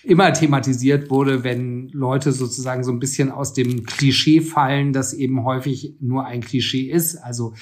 immer 0.03 0.34
thematisiert 0.34 1.12
wurde, 1.12 1.44
wenn 1.44 1.89
Leute 1.89 2.32
sozusagen 2.32 2.84
so 2.84 2.91
ein 2.91 3.00
bisschen 3.00 3.29
aus 3.29 3.53
dem 3.53 3.84
Klischee 3.84 4.41
fallen, 4.41 4.94
das 4.94 5.13
eben 5.13 5.44
häufig 5.44 5.96
nur 6.00 6.25
ein 6.25 6.41
Klischee 6.41 6.89
ist. 6.89 7.18
Also 7.18 7.53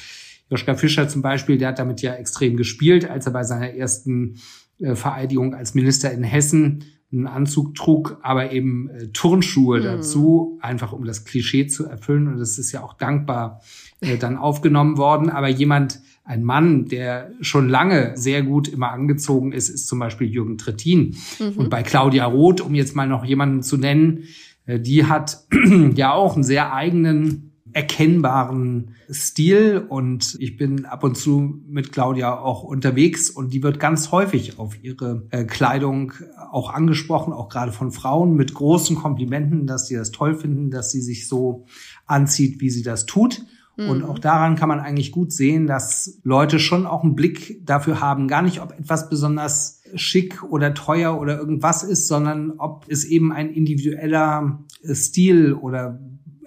Joschka 0.50 0.76
Fischer 0.76 1.10
zum 1.10 1.22
Beispiel, 1.22 1.58
der 1.58 1.70
hat 1.70 1.80
damit 1.80 2.02
ja 2.02 2.14
extrem 2.14 2.56
gespielt, 2.56 3.10
als 3.10 3.26
er 3.26 3.34
bei 3.34 3.44
seiner 3.44 3.72
ersten 3.72 4.36
Vereidigung 4.80 5.54
als 5.54 5.74
Minister 5.74 6.12
in 6.12 6.24
Hessen 6.24 6.84
einen 7.12 7.28
Anzug 7.28 7.74
trug, 7.76 8.18
aber 8.22 8.52
eben 8.52 8.90
äh, 8.90 9.08
Turnschuhe 9.08 9.80
mhm. 9.80 9.84
dazu, 9.84 10.60
einfach 10.62 10.92
um 10.92 11.06
das 11.06 11.24
Klischee 11.24 11.68
zu 11.68 11.86
erfüllen. 11.86 12.28
Und 12.28 12.40
das 12.40 12.58
ist 12.58 12.72
ja 12.72 12.84
auch 12.84 12.94
dankbar 12.94 13.62
äh, 14.02 14.18
dann 14.18 14.38
aufgenommen 14.38 14.98
worden. 14.98 15.30
Aber 15.30 15.48
jemand, 15.48 16.02
ein 16.26 16.44
Mann, 16.44 16.86
der 16.86 17.32
schon 17.40 17.70
lange 17.70 18.12
sehr 18.18 18.44
gut 18.44 18.68
immer 18.68 18.92
angezogen 18.92 19.54
ist, 19.54 19.70
ist 19.70 19.88
zum 19.88 20.00
Beispiel 20.00 20.28
Jürgen 20.28 20.58
Trittin. 20.58 21.16
Mhm. 21.40 21.54
Und 21.58 21.70
bei 21.70 21.84
Claudia 21.84 22.26
Roth, 22.26 22.60
um 22.60 22.76
jetzt 22.76 22.96
mal 22.96 23.08
noch 23.08 23.24
jemanden 23.24 23.64
zu 23.64 23.78
nennen, 23.78 24.24
äh, 24.66 24.80
die 24.80 25.06
hat 25.06 25.46
ja 25.96 26.12
auch 26.12 26.36
einen 26.36 26.44
sehr 26.44 26.74
eigenen 26.74 27.47
erkennbaren 27.78 28.96
Stil 29.08 29.86
und 29.88 30.36
ich 30.40 30.58
bin 30.58 30.86
ab 30.86 31.04
und 31.04 31.16
zu 31.16 31.62
mit 31.68 31.92
Claudia 31.92 32.40
auch 32.40 32.64
unterwegs 32.64 33.30
und 33.30 33.54
die 33.54 33.62
wird 33.62 33.80
ganz 33.80 34.12
häufig 34.12 34.58
auf 34.58 34.84
ihre 34.84 35.28
äh, 35.30 35.44
Kleidung 35.44 36.12
auch 36.52 36.74
angesprochen, 36.74 37.34
auch 37.34 37.50
gerade 37.50 37.72
von 37.72 37.92
Frauen 37.92 38.36
mit 38.36 38.56
großen 38.56 38.96
Komplimenten, 38.96 39.68
dass 39.68 39.86
sie 39.86 39.96
das 39.96 40.10
toll 40.10 40.34
finden, 40.34 40.72
dass 40.72 40.90
sie 40.90 41.02
sich 41.02 41.28
so 41.28 41.66
anzieht, 42.08 42.62
wie 42.62 42.72
sie 42.72 42.82
das 42.82 43.06
tut. 43.06 43.46
Und 43.78 44.00
mhm. 44.00 44.06
auch 44.06 44.18
daran 44.18 44.56
kann 44.56 44.70
man 44.70 44.80
eigentlich 44.80 45.12
gut 45.12 45.32
sehen, 45.32 45.68
dass 45.68 46.20
Leute 46.24 46.58
schon 46.58 46.88
auch 46.88 47.04
einen 47.04 47.16
Blick 47.16 47.64
dafür 47.64 48.02
haben, 48.02 48.28
gar 48.28 48.42
nicht, 48.42 48.60
ob 48.60 48.72
etwas 48.72 49.08
besonders 49.08 49.84
schick 49.94 50.42
oder 50.42 50.74
teuer 50.74 51.22
oder 51.22 51.38
irgendwas 51.38 51.84
ist, 51.84 52.08
sondern 52.08 52.54
ob 52.58 52.86
es 52.88 53.06
eben 53.06 53.32
ein 53.32 53.52
individueller 53.52 54.64
Stil 54.84 55.54
oder 55.54 56.00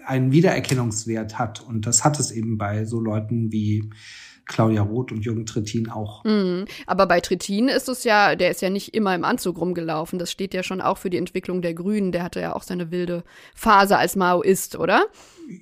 einen 0.06 0.32
Wiedererkennungswert 0.32 1.38
hat. 1.38 1.60
Und 1.60 1.86
das 1.86 2.04
hat 2.04 2.18
es 2.18 2.30
eben 2.30 2.58
bei 2.58 2.84
so 2.84 3.00
Leuten 3.00 3.52
wie 3.52 3.90
Claudia 4.50 4.82
Roth 4.82 5.12
und 5.12 5.24
Jürgen 5.24 5.46
Trittin 5.46 5.88
auch. 5.88 6.24
Mhm. 6.24 6.64
Aber 6.86 7.06
bei 7.06 7.20
Trittin 7.20 7.68
ist 7.68 7.88
es 7.88 8.02
ja, 8.02 8.34
der 8.34 8.50
ist 8.50 8.60
ja 8.60 8.68
nicht 8.68 8.94
immer 8.94 9.14
im 9.14 9.24
Anzug 9.24 9.58
rumgelaufen. 9.58 10.18
Das 10.18 10.32
steht 10.32 10.54
ja 10.54 10.64
schon 10.64 10.80
auch 10.80 10.98
für 10.98 11.08
die 11.08 11.18
Entwicklung 11.18 11.62
der 11.62 11.72
Grünen. 11.72 12.10
Der 12.10 12.24
hatte 12.24 12.40
ja 12.40 12.56
auch 12.56 12.64
seine 12.64 12.90
wilde 12.90 13.22
Phase 13.54 13.96
als 13.96 14.16
Maoist, 14.16 14.76
oder? 14.76 15.06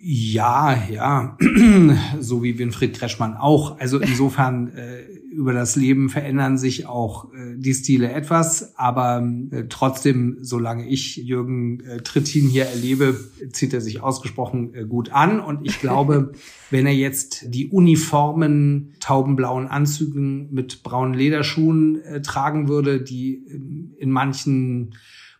Ja, 0.02 0.83
ja, 0.90 1.37
so 2.21 2.42
wie 2.42 2.59
Winfried 2.59 2.99
Kretschmann 2.99 3.37
auch. 3.37 3.78
Also 3.78 3.99
insofern 4.00 4.75
äh, 4.75 5.02
über 5.38 5.52
das 5.52 5.76
Leben 5.76 6.09
verändern 6.09 6.59
sich 6.59 6.87
auch 6.87 7.33
äh, 7.33 7.54
die 7.57 7.73
Stile 7.73 8.11
etwas, 8.11 8.76
aber 8.76 9.25
äh, 9.52 9.64
trotzdem, 9.68 10.38
solange 10.40 10.88
ich 10.88 11.16
Jürgen 11.16 11.78
äh, 11.80 11.99
Trittin 11.99 12.49
hier 12.49 12.66
erlebe, 12.66 13.16
zieht 13.52 13.73
er 13.73 13.80
sich 13.80 14.02
ausgesprochen 14.02 14.75
äh, 14.75 14.85
gut 14.85 15.12
an. 15.12 15.38
Und 15.38 15.64
ich 15.64 15.80
glaube, 15.80 16.33
wenn 16.71 16.87
er 16.87 16.95
jetzt 16.95 17.54
die 17.54 17.68
uniformen 17.68 18.95
taubenblauen 18.99 19.68
Anzügen 19.68 20.52
mit 20.52 20.83
braunen 20.83 21.14
Lederschuhen 21.14 22.02
äh, 22.02 22.21
tragen 22.21 22.66
würde, 22.66 23.00
die 23.00 23.40
in 23.97 24.11
manchen 24.11 24.95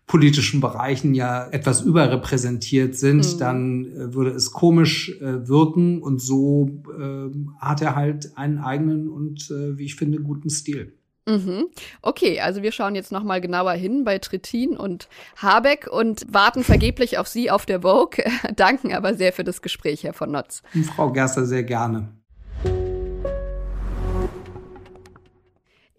politischen 0.09 0.61
Bereichen 0.61 1.15
ja 1.15 1.47
etwas 1.51 1.83
überrepräsentiert 1.83 2.97
sind, 2.97 3.35
mhm. 3.35 3.39
dann 3.39 3.85
äh, 3.85 4.15
würde 4.15 4.31
es 4.31 4.51
komisch 4.51 5.17
äh, 5.21 5.47
wirken 5.47 6.03
und 6.03 6.21
so 6.21 6.83
äh, 6.99 7.31
hat 7.61 7.83
er 7.83 7.95
halt 7.95 8.37
einen 8.37 8.59
eigenen 8.59 9.09
und 9.09 9.51
äh, 9.51 9.79
wie 9.79 9.85
ich 9.85 9.95
finde 9.95 10.21
guten 10.21 10.51
Stil. 10.51 10.95
Mhm. 11.29 11.67
Okay, 12.01 12.41
also 12.41 12.63
wir 12.63 12.73
schauen 12.73 12.95
jetzt 12.95 13.13
noch 13.13 13.23
mal 13.23 13.43
genauer 13.43 13.73
hin 13.73 14.03
bei 14.05 14.19
Trittin 14.19 14.79
und 14.79 15.09
Habeck 15.37 15.87
und 15.87 16.25
warten 16.33 16.65
vergeblich 16.65 17.19
auf 17.19 17.29
Sie 17.29 17.51
auf 17.51 17.67
der 17.67 17.83
Vogue, 17.83 18.25
danken 18.57 18.95
aber 18.95 19.15
sehr 19.15 19.35
für 19.35 19.45
das 19.45 19.61
Gespräch, 19.61 20.05
Herr 20.05 20.15
von 20.15 20.33
Notz. 20.33 20.63
Frau 20.97 21.13
Gerster, 21.13 21.45
sehr 21.45 21.65
gerne. 21.65 22.18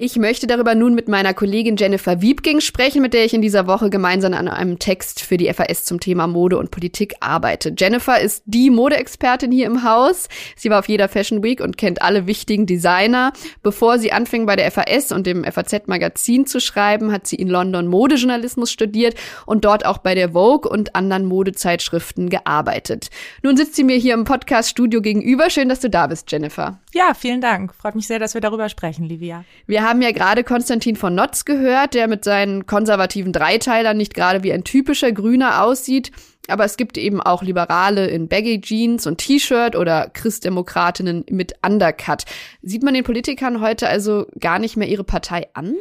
Ich 0.01 0.15
möchte 0.15 0.48
darüber 0.48 0.75
nun 0.75 0.96
mit 0.96 1.10
meiner 1.10 1.34
Kollegin 1.34 1.75
Jennifer 1.75 2.22
Wiebking 2.22 2.62
sprechen, 2.62 3.01
mit 3.01 3.13
der 3.13 3.25
ich 3.25 3.34
in 3.34 3.41
dieser 3.41 3.68
Woche 3.68 3.89
gemeinsam 3.89 4.34
an 4.34 4.48
einem 4.48 4.79
Text 4.79 5.22
für 5.22 5.36
die 5.36 5.53
FAS 5.53 5.84
zum 5.84 6.00
Thema 6.00 6.25
Mode 6.25 6.58
und 6.58 6.72
Politik 6.72 7.15
arbeite. 7.20 7.75
Jennifer 7.77 8.18
ist 8.18 8.44
die 8.46 8.70
Modeexpertin 8.70 9.51
hier 9.51 9.65
im 9.65 9.84
Haus. 9.84 10.29
Sie 10.56 10.70
war 10.70 10.79
auf 10.79 10.88
jeder 10.88 11.10
Fashion 11.10 11.44
Week 11.44 11.60
und 11.60 11.75
kennt 11.75 12.01
alle 12.01 12.27
wichtigen 12.27 12.65
Designer. 12.65 13.34
Bevor 13.62 14.00
sie 14.00 14.13
anfing 14.13 14.46
bei 14.46 14.56
der 14.56 14.72
FAS 14.72 15.12
und 15.12 15.27
dem 15.27 15.44
FAZ-Magazin 15.44 16.46
zu 16.46 16.62
schreiben, 16.62 17.12
hat 17.12 17.27
sie 17.27 17.36
in 17.36 17.50
London 17.50 17.88
Modejournalismus 17.88 18.72
studiert 18.72 19.15
und 19.46 19.65
dort 19.65 19.86
auch 19.86 19.98
bei 19.98 20.15
der 20.15 20.29
Vogue 20.29 20.72
und 20.72 20.96
anderen 20.96 21.25
Modezeitschriften 21.25 22.29
gearbeitet. 22.29 23.10
Nun 23.44 23.58
sitzt 23.58 23.75
sie 23.75 23.84
mir 23.84 23.98
hier 23.98 24.13
im 24.13 24.24
Podcast-Studio 24.24 25.01
gegenüber. 25.01 25.50
Schön, 25.50 25.68
dass 25.68 25.82
du 25.82 25.89
da 25.89 26.08
bist, 26.08 26.32
Jennifer. 26.32 26.79
Ja, 26.94 27.13
vielen 27.13 27.41
Dank. 27.41 27.75
Freut 27.75 27.96
mich 27.96 28.08
sehr, 28.08 28.20
dass 28.20 28.34
wir 28.34 28.39
darüber 28.39 28.70
sprechen, 28.70 29.03
Livia. 29.03 29.44
Wir 29.68 29.88
haben 29.89 30.01
ja 30.03 30.12
gerade 30.12 30.43
Konstantin 30.43 30.96
von 30.96 31.15
Notz 31.15 31.46
gehört, 31.46 31.96
der 31.96 32.08
mit 32.08 32.24
seinen 32.24 32.67
konservativen 32.67 33.34
Dreiteilern 33.34 33.98
nicht 33.98 34.13
gerade 34.13 34.43
wie 34.43 34.53
ein 34.53 34.63
typischer 34.63 35.12
Grüner 35.12 35.63
aussieht. 35.63 36.12
Aber 36.48 36.63
es 36.63 36.77
gibt 36.77 36.98
eben 36.98 37.22
auch 37.22 37.41
Liberale 37.41 38.08
in 38.08 38.27
Baggy 38.27 38.62
Jeans 38.62 39.08
und 39.08 39.17
T-Shirt 39.17 39.75
oder 39.75 40.10
Christdemokratinnen 40.10 41.25
mit 41.29 41.53
Undercut. 41.65 42.24
Sieht 42.62 42.84
man 42.84 42.93
den 42.93 43.03
Politikern 43.03 43.62
heute 43.62 43.89
also 43.89 44.27
gar 44.39 44.60
nicht 44.60 44.77
mehr 44.77 44.88
ihre 44.88 45.03
Partei 45.03 45.48
an? 45.53 45.75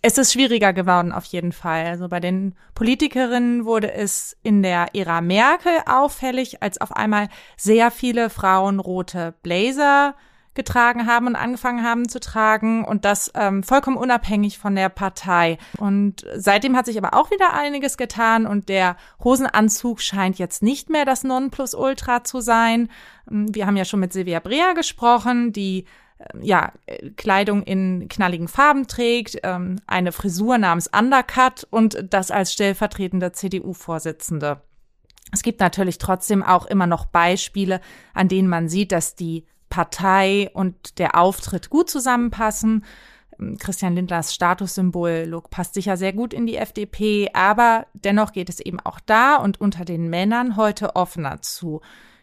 Es 0.00 0.16
ist 0.16 0.32
schwieriger 0.32 0.72
geworden, 0.72 1.10
auf 1.10 1.24
jeden 1.24 1.50
Fall. 1.50 1.86
Also 1.86 2.08
bei 2.08 2.20
den 2.20 2.54
Politikerinnen 2.74 3.64
wurde 3.64 3.92
es 3.92 4.36
in 4.44 4.62
der 4.62 4.94
Ära 4.94 5.20
Merkel 5.20 5.72
auffällig, 5.86 6.62
als 6.62 6.80
auf 6.80 6.92
einmal 6.92 7.28
sehr 7.56 7.90
viele 7.90 8.30
Frauen 8.30 8.78
rote 8.78 9.34
Blazer 9.42 10.14
getragen 10.58 11.06
haben 11.06 11.26
und 11.26 11.36
angefangen 11.36 11.82
haben 11.82 12.08
zu 12.08 12.20
tragen 12.20 12.84
und 12.84 13.06
das 13.06 13.32
ähm, 13.34 13.62
vollkommen 13.62 13.96
unabhängig 13.96 14.58
von 14.58 14.74
der 14.74 14.90
Partei. 14.90 15.56
Und 15.78 16.26
seitdem 16.36 16.76
hat 16.76 16.84
sich 16.84 16.98
aber 16.98 17.14
auch 17.14 17.30
wieder 17.30 17.54
einiges 17.54 17.96
getan 17.96 18.46
und 18.46 18.68
der 18.68 18.96
Hosenanzug 19.24 20.02
scheint 20.02 20.38
jetzt 20.38 20.62
nicht 20.62 20.90
mehr 20.90 21.06
das 21.06 21.24
Nonplusultra 21.24 22.24
zu 22.24 22.40
sein. 22.40 22.90
Ähm, 23.30 23.54
wir 23.54 23.66
haben 23.66 23.76
ja 23.76 23.86
schon 23.86 24.00
mit 24.00 24.12
Silvia 24.12 24.40
Brea 24.40 24.74
gesprochen, 24.74 25.52
die 25.52 25.86
ähm, 26.18 26.42
ja, 26.42 26.72
Kleidung 27.16 27.62
in 27.62 28.08
knalligen 28.08 28.48
Farben 28.48 28.88
trägt, 28.88 29.38
ähm, 29.44 29.76
eine 29.86 30.12
Frisur 30.12 30.58
namens 30.58 30.88
Undercut 30.88 31.66
und 31.70 32.04
das 32.10 32.30
als 32.30 32.52
stellvertretende 32.52 33.32
CDU-Vorsitzende. 33.32 34.60
Es 35.32 35.42
gibt 35.42 35.60
natürlich 35.60 35.98
trotzdem 35.98 36.42
auch 36.42 36.66
immer 36.66 36.86
noch 36.86 37.06
Beispiele, 37.06 37.80
an 38.14 38.28
denen 38.28 38.48
man 38.48 38.68
sieht, 38.68 38.92
dass 38.92 39.14
die 39.14 39.46
Partei 39.68 40.50
und 40.54 40.98
der 40.98 41.16
Auftritt 41.16 41.70
gut 41.70 41.90
zusammenpassen. 41.90 42.84
Christian 43.58 43.94
Lindlers 43.94 44.34
Statussymbol-Look 44.34 45.50
passt 45.50 45.74
sicher 45.74 45.96
sehr 45.96 46.12
gut 46.12 46.34
in 46.34 46.46
die 46.46 46.56
FDP, 46.56 47.30
aber 47.34 47.86
dennoch 47.92 48.32
geht 48.32 48.48
es 48.48 48.58
eben 48.58 48.80
auch 48.80 48.98
da 49.00 49.36
und 49.36 49.60
unter 49.60 49.84
den 49.84 50.10
Männern 50.10 50.56
heute 50.56 50.96
offener 50.96 51.40
zu. 51.40 51.80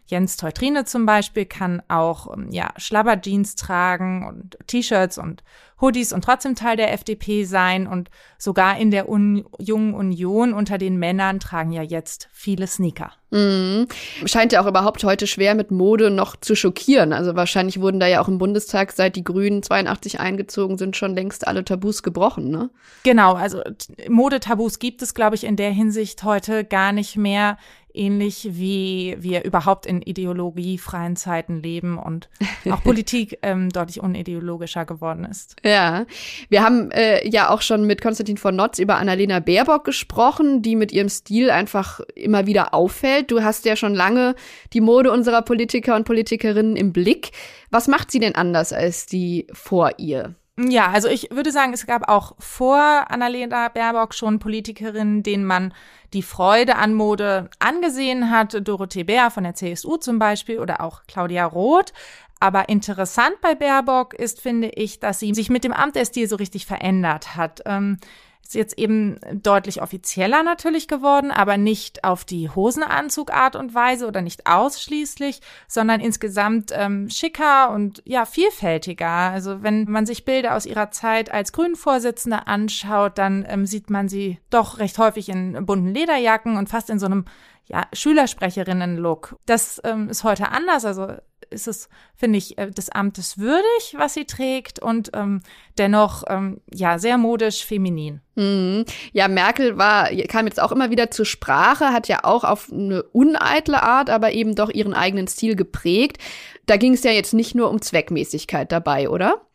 Jens 0.08 0.36
Teutrine 0.36 0.84
zum 0.84 1.04
Beispiel 1.04 1.46
kann 1.46 1.82
auch 1.88 2.32
ähm, 2.32 2.48
ja, 2.50 2.70
Schlabberjeans 2.76 3.56
tragen 3.56 4.26
und 4.26 4.56
T-Shirts 4.66 5.18
und 5.18 5.42
Hoodies 5.80 6.12
und 6.12 6.24
trotzdem 6.24 6.54
Teil 6.54 6.76
der 6.76 6.92
FDP 6.92 7.44
sein. 7.44 7.86
Und 7.86 8.08
sogar 8.38 8.78
in 8.78 8.90
der 8.90 9.08
Un 9.08 9.44
Jungen 9.58 9.94
Union 9.94 10.54
unter 10.54 10.78
den 10.78 10.96
Männern 10.96 11.40
tragen 11.40 11.72
ja 11.72 11.82
jetzt 11.82 12.28
viele 12.32 12.66
Sneaker. 12.66 13.12
Mhm. 13.30 13.88
Scheint 14.24 14.52
ja 14.52 14.62
auch 14.62 14.66
überhaupt 14.66 15.04
heute 15.04 15.26
schwer 15.26 15.54
mit 15.54 15.70
Mode 15.70 16.10
noch 16.10 16.36
zu 16.36 16.54
schockieren. 16.54 17.12
Also 17.12 17.34
wahrscheinlich 17.34 17.80
wurden 17.80 18.00
da 18.00 18.06
ja 18.06 18.22
auch 18.22 18.28
im 18.28 18.38
Bundestag, 18.38 18.92
seit 18.92 19.16
die 19.16 19.24
Grünen 19.24 19.62
82 19.62 20.20
eingezogen 20.20 20.78
sind, 20.78 20.96
schon 20.96 21.14
längst 21.14 21.46
alle 21.46 21.64
Tabus 21.64 22.02
gebrochen, 22.02 22.50
ne? 22.50 22.70
Genau, 23.02 23.34
also 23.34 23.60
Modetabus 24.08 24.78
gibt 24.78 25.02
es, 25.02 25.12
glaube 25.12 25.34
ich, 25.34 25.44
in 25.44 25.56
der 25.56 25.70
Hinsicht 25.70 26.22
heute 26.22 26.64
gar 26.64 26.92
nicht 26.92 27.16
mehr 27.16 27.58
ähnlich 27.96 28.48
wie 28.52 29.16
wir 29.18 29.44
überhaupt 29.44 29.86
in 29.86 30.02
ideologiefreien 30.02 31.16
Zeiten 31.16 31.62
leben 31.62 31.98
und 31.98 32.28
auch 32.70 32.82
Politik 32.84 33.38
ähm, 33.42 33.70
deutlich 33.70 34.00
unideologischer 34.00 34.84
geworden 34.84 35.24
ist. 35.24 35.56
Ja, 35.64 36.06
wir 36.48 36.62
haben 36.62 36.90
äh, 36.90 37.26
ja 37.28 37.50
auch 37.50 37.62
schon 37.62 37.86
mit 37.86 38.00
Konstantin 38.00 38.36
von 38.36 38.54
Notz 38.54 38.78
über 38.78 38.96
Annalena 38.96 39.40
Baerbock 39.40 39.84
gesprochen, 39.84 40.62
die 40.62 40.76
mit 40.76 40.92
ihrem 40.92 41.08
Stil 41.08 41.50
einfach 41.50 42.00
immer 42.14 42.46
wieder 42.46 42.74
auffällt. 42.74 43.30
Du 43.30 43.42
hast 43.42 43.64
ja 43.64 43.76
schon 43.76 43.94
lange 43.94 44.34
die 44.72 44.80
Mode 44.80 45.10
unserer 45.10 45.42
Politiker 45.42 45.96
und 45.96 46.04
Politikerinnen 46.04 46.76
im 46.76 46.92
Blick. 46.92 47.30
Was 47.70 47.88
macht 47.88 48.10
sie 48.10 48.20
denn 48.20 48.34
anders 48.34 48.72
als 48.72 49.06
die 49.06 49.46
vor 49.52 49.92
ihr? 49.98 50.34
Ja, 50.58 50.90
also 50.90 51.08
ich 51.08 51.28
würde 51.30 51.52
sagen, 51.52 51.74
es 51.74 51.84
gab 51.84 52.08
auch 52.08 52.34
vor 52.38 52.78
Annalena 52.78 53.68
Baerbock 53.68 54.14
schon 54.14 54.38
Politikerinnen, 54.38 55.22
denen 55.22 55.44
man 55.44 55.74
die 56.14 56.22
Freude 56.22 56.76
an 56.76 56.94
Mode 56.94 57.50
angesehen 57.58 58.30
hat. 58.30 58.66
Dorothee 58.66 59.04
Bär 59.04 59.30
von 59.30 59.44
der 59.44 59.54
CSU 59.54 59.98
zum 59.98 60.18
Beispiel 60.18 60.58
oder 60.58 60.80
auch 60.80 61.02
Claudia 61.08 61.44
Roth. 61.44 61.92
Aber 62.40 62.70
interessant 62.70 63.34
bei 63.42 63.54
Baerbock 63.54 64.14
ist, 64.14 64.40
finde 64.40 64.68
ich, 64.68 64.98
dass 64.98 65.18
sie 65.20 65.34
sich 65.34 65.50
mit 65.50 65.64
dem 65.64 65.72
Amt 65.72 65.94
der 65.94 66.06
Stil 66.06 66.28
so 66.28 66.36
richtig 66.36 66.64
verändert 66.64 67.36
hat. 67.36 67.60
Ähm, 67.66 67.98
ist 68.46 68.54
jetzt 68.54 68.78
eben 68.78 69.18
deutlich 69.32 69.82
offizieller 69.82 70.44
natürlich 70.44 70.86
geworden, 70.86 71.32
aber 71.32 71.56
nicht 71.56 72.04
auf 72.04 72.24
die 72.24 72.48
Hosenanzugart 72.48 73.56
und 73.56 73.74
Weise 73.74 74.06
oder 74.06 74.22
nicht 74.22 74.46
ausschließlich, 74.46 75.40
sondern 75.66 76.00
insgesamt 76.00 76.70
ähm, 76.72 77.10
schicker 77.10 77.70
und 77.70 78.02
ja 78.04 78.24
vielfältiger. 78.24 79.08
Also 79.08 79.64
wenn 79.64 79.90
man 79.90 80.06
sich 80.06 80.24
Bilder 80.24 80.54
aus 80.54 80.64
ihrer 80.64 80.92
Zeit 80.92 81.32
als 81.32 81.52
Grünvorsitzende 81.52 82.46
anschaut, 82.46 83.18
dann 83.18 83.44
ähm, 83.48 83.66
sieht 83.66 83.90
man 83.90 84.08
sie 84.08 84.38
doch 84.48 84.78
recht 84.78 84.98
häufig 84.98 85.28
in 85.28 85.66
bunten 85.66 85.92
Lederjacken 85.92 86.56
und 86.56 86.68
fast 86.68 86.88
in 86.88 87.00
so 87.00 87.06
einem 87.06 87.24
ja, 87.64 87.84
Schülersprecherinnen-Look. 87.92 89.40
Das 89.46 89.80
ähm, 89.82 90.08
ist 90.08 90.22
heute 90.22 90.50
anders. 90.52 90.84
Also 90.84 91.14
ist 91.50 91.68
es, 91.68 91.88
finde 92.14 92.38
ich, 92.38 92.58
äh, 92.58 92.70
des 92.70 92.90
Amtes 92.90 93.38
würdig, 93.38 93.94
was 93.96 94.14
sie 94.14 94.24
trägt 94.24 94.78
und 94.78 95.10
ähm, 95.14 95.42
dennoch 95.78 96.24
ähm, 96.28 96.60
ja 96.72 96.98
sehr 96.98 97.18
modisch 97.18 97.64
feminin. 97.64 98.20
Mhm. 98.34 98.84
Ja, 99.12 99.28
Merkel 99.28 99.78
war, 99.78 100.10
kam 100.28 100.46
jetzt 100.46 100.60
auch 100.60 100.72
immer 100.72 100.90
wieder 100.90 101.10
zur 101.10 101.24
Sprache, 101.24 101.92
hat 101.92 102.08
ja 102.08 102.20
auch 102.22 102.44
auf 102.44 102.70
eine 102.72 103.02
uneitle 103.02 103.82
Art, 103.82 104.10
aber 104.10 104.32
eben 104.32 104.54
doch 104.54 104.70
ihren 104.70 104.94
eigenen 104.94 105.28
Stil 105.28 105.56
geprägt. 105.56 106.18
Da 106.66 106.76
ging 106.76 106.94
es 106.94 107.04
ja 107.04 107.10
jetzt 107.10 107.34
nicht 107.34 107.54
nur 107.54 107.70
um 107.70 107.80
Zweckmäßigkeit 107.80 108.70
dabei, 108.70 109.08
oder? 109.08 109.46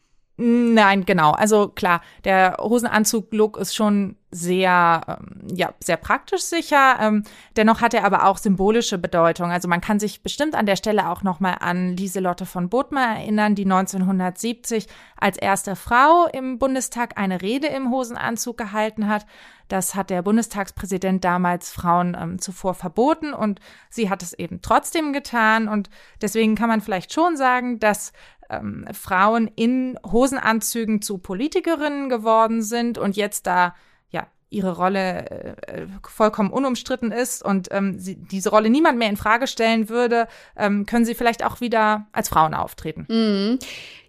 Nein, 0.43 1.05
genau. 1.05 1.33
Also 1.33 1.67
klar, 1.67 2.01
der 2.23 2.57
Hosenanzug-Look 2.59 3.57
ist 3.57 3.75
schon 3.75 4.15
sehr, 4.31 5.01
ähm, 5.07 5.55
ja, 5.55 5.75
sehr 5.79 5.97
praktisch 5.97 6.41
sicher. 6.41 6.97
Ähm, 6.99 7.25
dennoch 7.57 7.81
hat 7.81 7.93
er 7.93 8.05
aber 8.05 8.25
auch 8.25 8.39
symbolische 8.39 8.97
Bedeutung. 8.97 9.51
Also 9.51 9.67
man 9.67 9.81
kann 9.81 9.99
sich 9.99 10.23
bestimmt 10.23 10.55
an 10.55 10.65
der 10.65 10.77
Stelle 10.77 11.09
auch 11.09 11.21
nochmal 11.21 11.57
an 11.59 11.95
Lieselotte 11.95 12.47
von 12.47 12.69
Bodmer 12.69 13.17
erinnern, 13.17 13.53
die 13.53 13.65
1970 13.65 14.87
als 15.15 15.37
erste 15.37 15.75
Frau 15.75 16.25
im 16.33 16.57
Bundestag 16.57 17.19
eine 17.19 17.43
Rede 17.43 17.67
im 17.67 17.91
Hosenanzug 17.91 18.57
gehalten 18.57 19.07
hat. 19.07 19.27
Das 19.67 19.93
hat 19.93 20.09
der 20.09 20.23
Bundestagspräsident 20.23 21.23
damals 21.23 21.69
Frauen 21.69 22.17
ähm, 22.19 22.39
zuvor 22.39 22.73
verboten 22.73 23.33
und 23.33 23.59
sie 23.91 24.09
hat 24.09 24.23
es 24.23 24.33
eben 24.33 24.63
trotzdem 24.63 25.13
getan. 25.13 25.67
Und 25.67 25.91
deswegen 26.19 26.55
kann 26.55 26.67
man 26.67 26.81
vielleicht 26.81 27.13
schon 27.13 27.37
sagen, 27.37 27.79
dass 27.79 28.11
ähm, 28.51 28.85
Frauen 28.93 29.49
in 29.55 29.97
Hosenanzügen 30.05 31.01
zu 31.01 31.17
Politikerinnen 31.17 32.09
geworden 32.09 32.61
sind 32.61 32.97
und 32.97 33.15
jetzt 33.15 33.47
da 33.47 33.73
ja 34.09 34.27
ihre 34.49 34.75
Rolle 34.75 35.29
äh, 35.67 35.87
vollkommen 36.07 36.51
unumstritten 36.51 37.11
ist 37.11 37.43
und 37.43 37.69
ähm, 37.71 37.97
sie, 37.97 38.15
diese 38.15 38.49
Rolle 38.49 38.69
niemand 38.69 38.99
mehr 38.99 39.09
in 39.09 39.17
Frage 39.17 39.47
stellen 39.47 39.89
würde, 39.89 40.27
ähm, 40.57 40.85
können 40.85 41.05
sie 41.05 41.15
vielleicht 41.15 41.43
auch 41.45 41.61
wieder 41.61 42.07
als 42.11 42.29
Frauen 42.29 42.53
auftreten. 42.53 43.05
Mhm. 43.09 43.59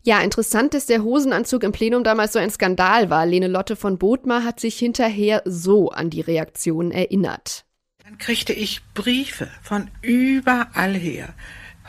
Ja, 0.05 0.21
interessant, 0.21 0.75
dass 0.75 0.87
der 0.87 1.05
Hosenanzug 1.05 1.63
im 1.63 1.71
Plenum 1.71 2.03
damals 2.03 2.33
so 2.33 2.41
ein 2.41 2.51
Skandal 2.51 3.09
war. 3.09 3.25
Lene 3.25 3.47
Lotte 3.47 3.77
von 3.77 3.99
Bodmer 3.99 4.45
hat 4.45 4.59
sich 4.59 4.77
hinterher 4.77 5.43
so 5.45 5.91
an 5.91 6.11
die 6.11 6.21
Reaktionen 6.21 6.91
erinnert. 6.91 7.65
Dann 8.03 8.19
kriegte 8.19 8.53
ich 8.53 8.83
Briefe 8.95 9.49
von 9.63 9.89
überall 10.03 10.95
her 10.95 11.35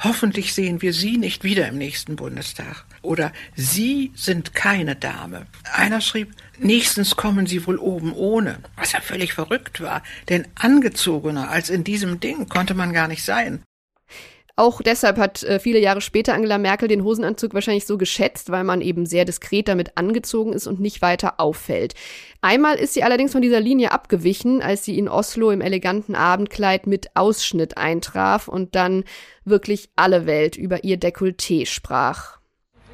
Hoffentlich 0.02 0.54
sehen 0.54 0.82
wir 0.82 0.94
Sie 0.94 1.18
nicht 1.18 1.44
wieder 1.44 1.68
im 1.68 1.78
nächsten 1.78 2.16
Bundestag. 2.16 2.86
Oder 3.02 3.32
Sie 3.56 4.12
sind 4.16 4.54
keine 4.54 4.96
Dame. 4.96 5.46
Einer 5.72 6.02
schrieb, 6.02 6.34
nächstens 6.58 7.16
kommen 7.16 7.46
Sie 7.46 7.66
wohl 7.68 7.78
oben 7.78 8.14
ohne, 8.14 8.60
was 8.76 8.92
ja 8.92 9.02
völlig 9.02 9.34
verrückt 9.34 9.82
war, 9.82 10.04
denn 10.30 10.48
angezogener 10.56 11.50
als 11.50 11.70
in 11.70 11.84
diesem 11.84 12.20
Ding 12.20 12.50
konnte 12.50 12.74
man 12.74 12.94
gar 12.94 13.08
nicht 13.08 13.24
sein. 13.24 13.64
Auch 14.56 14.84
deshalb 14.84 15.18
hat 15.18 15.42
äh, 15.42 15.58
viele 15.58 15.80
Jahre 15.80 16.00
später 16.00 16.36
Angela 16.36 16.60
Merkel 16.60 16.88
den 16.88 17.04
Hosenanzug 17.04 17.56
wahrscheinlich 17.56 17.88
so 17.88 17.98
geschätzt, 17.98 18.52
weil 18.52 18.64
man 18.64 18.82
eben 18.82 19.08
sehr 19.08 19.26
diskret 19.26 19.68
damit 19.68 19.98
angezogen 19.98 20.54
ist 20.54 20.68
und 20.68 20.80
nicht 20.80 21.02
weiter 21.02 21.40
auffällt. 21.40 21.96
Einmal 22.42 22.76
ist 22.76 22.94
sie 22.94 23.04
allerdings 23.04 23.32
von 23.32 23.42
dieser 23.42 23.60
Linie 23.60 23.92
abgewichen, 23.92 24.62
als 24.62 24.86
sie 24.86 25.00
in 25.00 25.10
Oslo 25.10 25.50
im 25.50 25.62
eleganten 25.62 26.14
Abendkleid 26.14 26.86
mit 26.86 27.16
Ausschnitt 27.16 27.78
eintraf 27.78 28.48
und 28.48 28.76
dann 28.76 29.06
wirklich 29.44 29.90
alle 29.96 30.28
Welt 30.28 30.56
über 30.56 30.84
ihr 30.84 31.00
Dekolleté 31.00 31.66
sprach. 31.66 32.38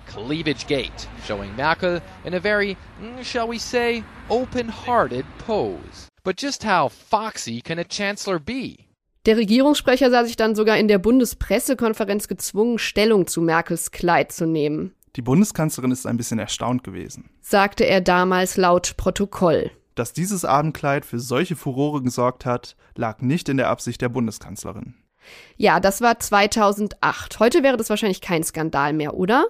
Cleavage 0.08 0.66
Gate, 0.66 1.08
showing 1.28 1.54
Merkel 1.58 2.02
in 2.24 2.36
a 2.36 2.40
very, 2.40 2.78
mm, 3.02 3.22
shall 3.22 3.50
we 3.50 3.60
say, 3.60 4.02
open-hearted 4.30 5.26
pose. 5.46 6.08
But 6.24 6.42
just 6.42 6.64
how 6.64 6.90
foxy 6.90 7.62
can 7.62 7.80
a 7.80 7.84
chancellor 7.84 8.40
be? 8.40 8.89
Der 9.26 9.38
Regierungssprecher 9.38 10.10
sah 10.10 10.24
sich 10.24 10.38
dann 10.38 10.56
sogar 10.56 10.78
in 10.78 10.88
der 10.88 10.98
Bundespressekonferenz 10.98 12.28
gezwungen, 12.28 12.80
Stellung 12.80 13.28
zu 13.28 13.42
Merkels 13.42 13.92
Kleid 13.92 14.32
zu 14.32 14.46
nehmen. 14.46 14.94
Die 15.16 15.22
Bundeskanzlerin 15.22 15.92
ist 15.92 16.06
ein 16.06 16.18
bisschen 16.18 16.40
erstaunt 16.40 16.84
gewesen, 16.84 17.30
sagte 17.42 17.84
er 17.84 18.00
damals 18.00 18.58
laut 18.58 18.96
Protokoll. 18.96 19.72
Dass 19.96 20.14
dieses 20.14 20.46
Abendkleid 20.46 21.04
für 21.04 21.20
solche 21.20 21.58
Furore 21.58 22.02
gesorgt 22.02 22.46
hat, 22.46 22.78
lag 22.96 23.22
nicht 23.22 23.50
in 23.50 23.58
der 23.58 23.70
Absicht 23.70 24.02
der 24.02 24.10
Bundeskanzlerin. 24.10 24.96
Ja, 25.58 25.82
das 25.82 26.00
war 26.00 26.20
2008. 26.20 27.40
Heute 27.40 27.64
wäre 27.64 27.76
das 27.76 27.90
wahrscheinlich 27.90 28.22
kein 28.22 28.44
Skandal 28.44 28.94
mehr, 28.94 29.16
oder? 29.16 29.48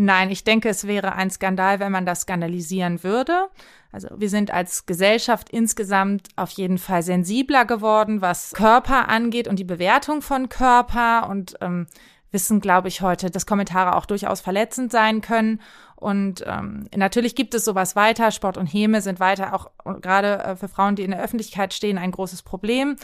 Nein, 0.00 0.30
ich 0.30 0.44
denke, 0.44 0.68
es 0.68 0.86
wäre 0.86 1.16
ein 1.16 1.28
Skandal, 1.28 1.80
wenn 1.80 1.90
man 1.90 2.06
das 2.06 2.20
skandalisieren 2.20 3.02
würde. 3.02 3.48
Also 3.90 4.06
wir 4.16 4.30
sind 4.30 4.52
als 4.52 4.86
Gesellschaft 4.86 5.50
insgesamt 5.50 6.28
auf 6.36 6.50
jeden 6.50 6.78
Fall 6.78 7.02
sensibler 7.02 7.64
geworden, 7.64 8.20
was 8.20 8.52
Körper 8.52 9.08
angeht 9.08 9.48
und 9.48 9.58
die 9.58 9.64
Bewertung 9.64 10.22
von 10.22 10.48
Körper 10.48 11.28
und 11.28 11.56
ähm, 11.62 11.88
wissen, 12.30 12.60
glaube 12.60 12.86
ich, 12.86 13.00
heute, 13.00 13.28
dass 13.28 13.44
Kommentare 13.44 13.96
auch 13.96 14.06
durchaus 14.06 14.40
verletzend 14.40 14.92
sein 14.92 15.20
können. 15.20 15.60
Und 15.96 16.44
ähm, 16.46 16.86
natürlich 16.94 17.34
gibt 17.34 17.54
es 17.54 17.64
sowas 17.64 17.96
weiter. 17.96 18.30
Sport 18.30 18.56
und 18.56 18.68
Häme 18.68 19.02
sind 19.02 19.18
weiter 19.18 19.52
auch 19.52 19.68
gerade 20.00 20.44
äh, 20.44 20.54
für 20.54 20.68
Frauen, 20.68 20.94
die 20.94 21.02
in 21.02 21.10
der 21.10 21.24
Öffentlichkeit 21.24 21.74
stehen, 21.74 21.98
ein 21.98 22.12
großes 22.12 22.42
Problem. 22.42 22.94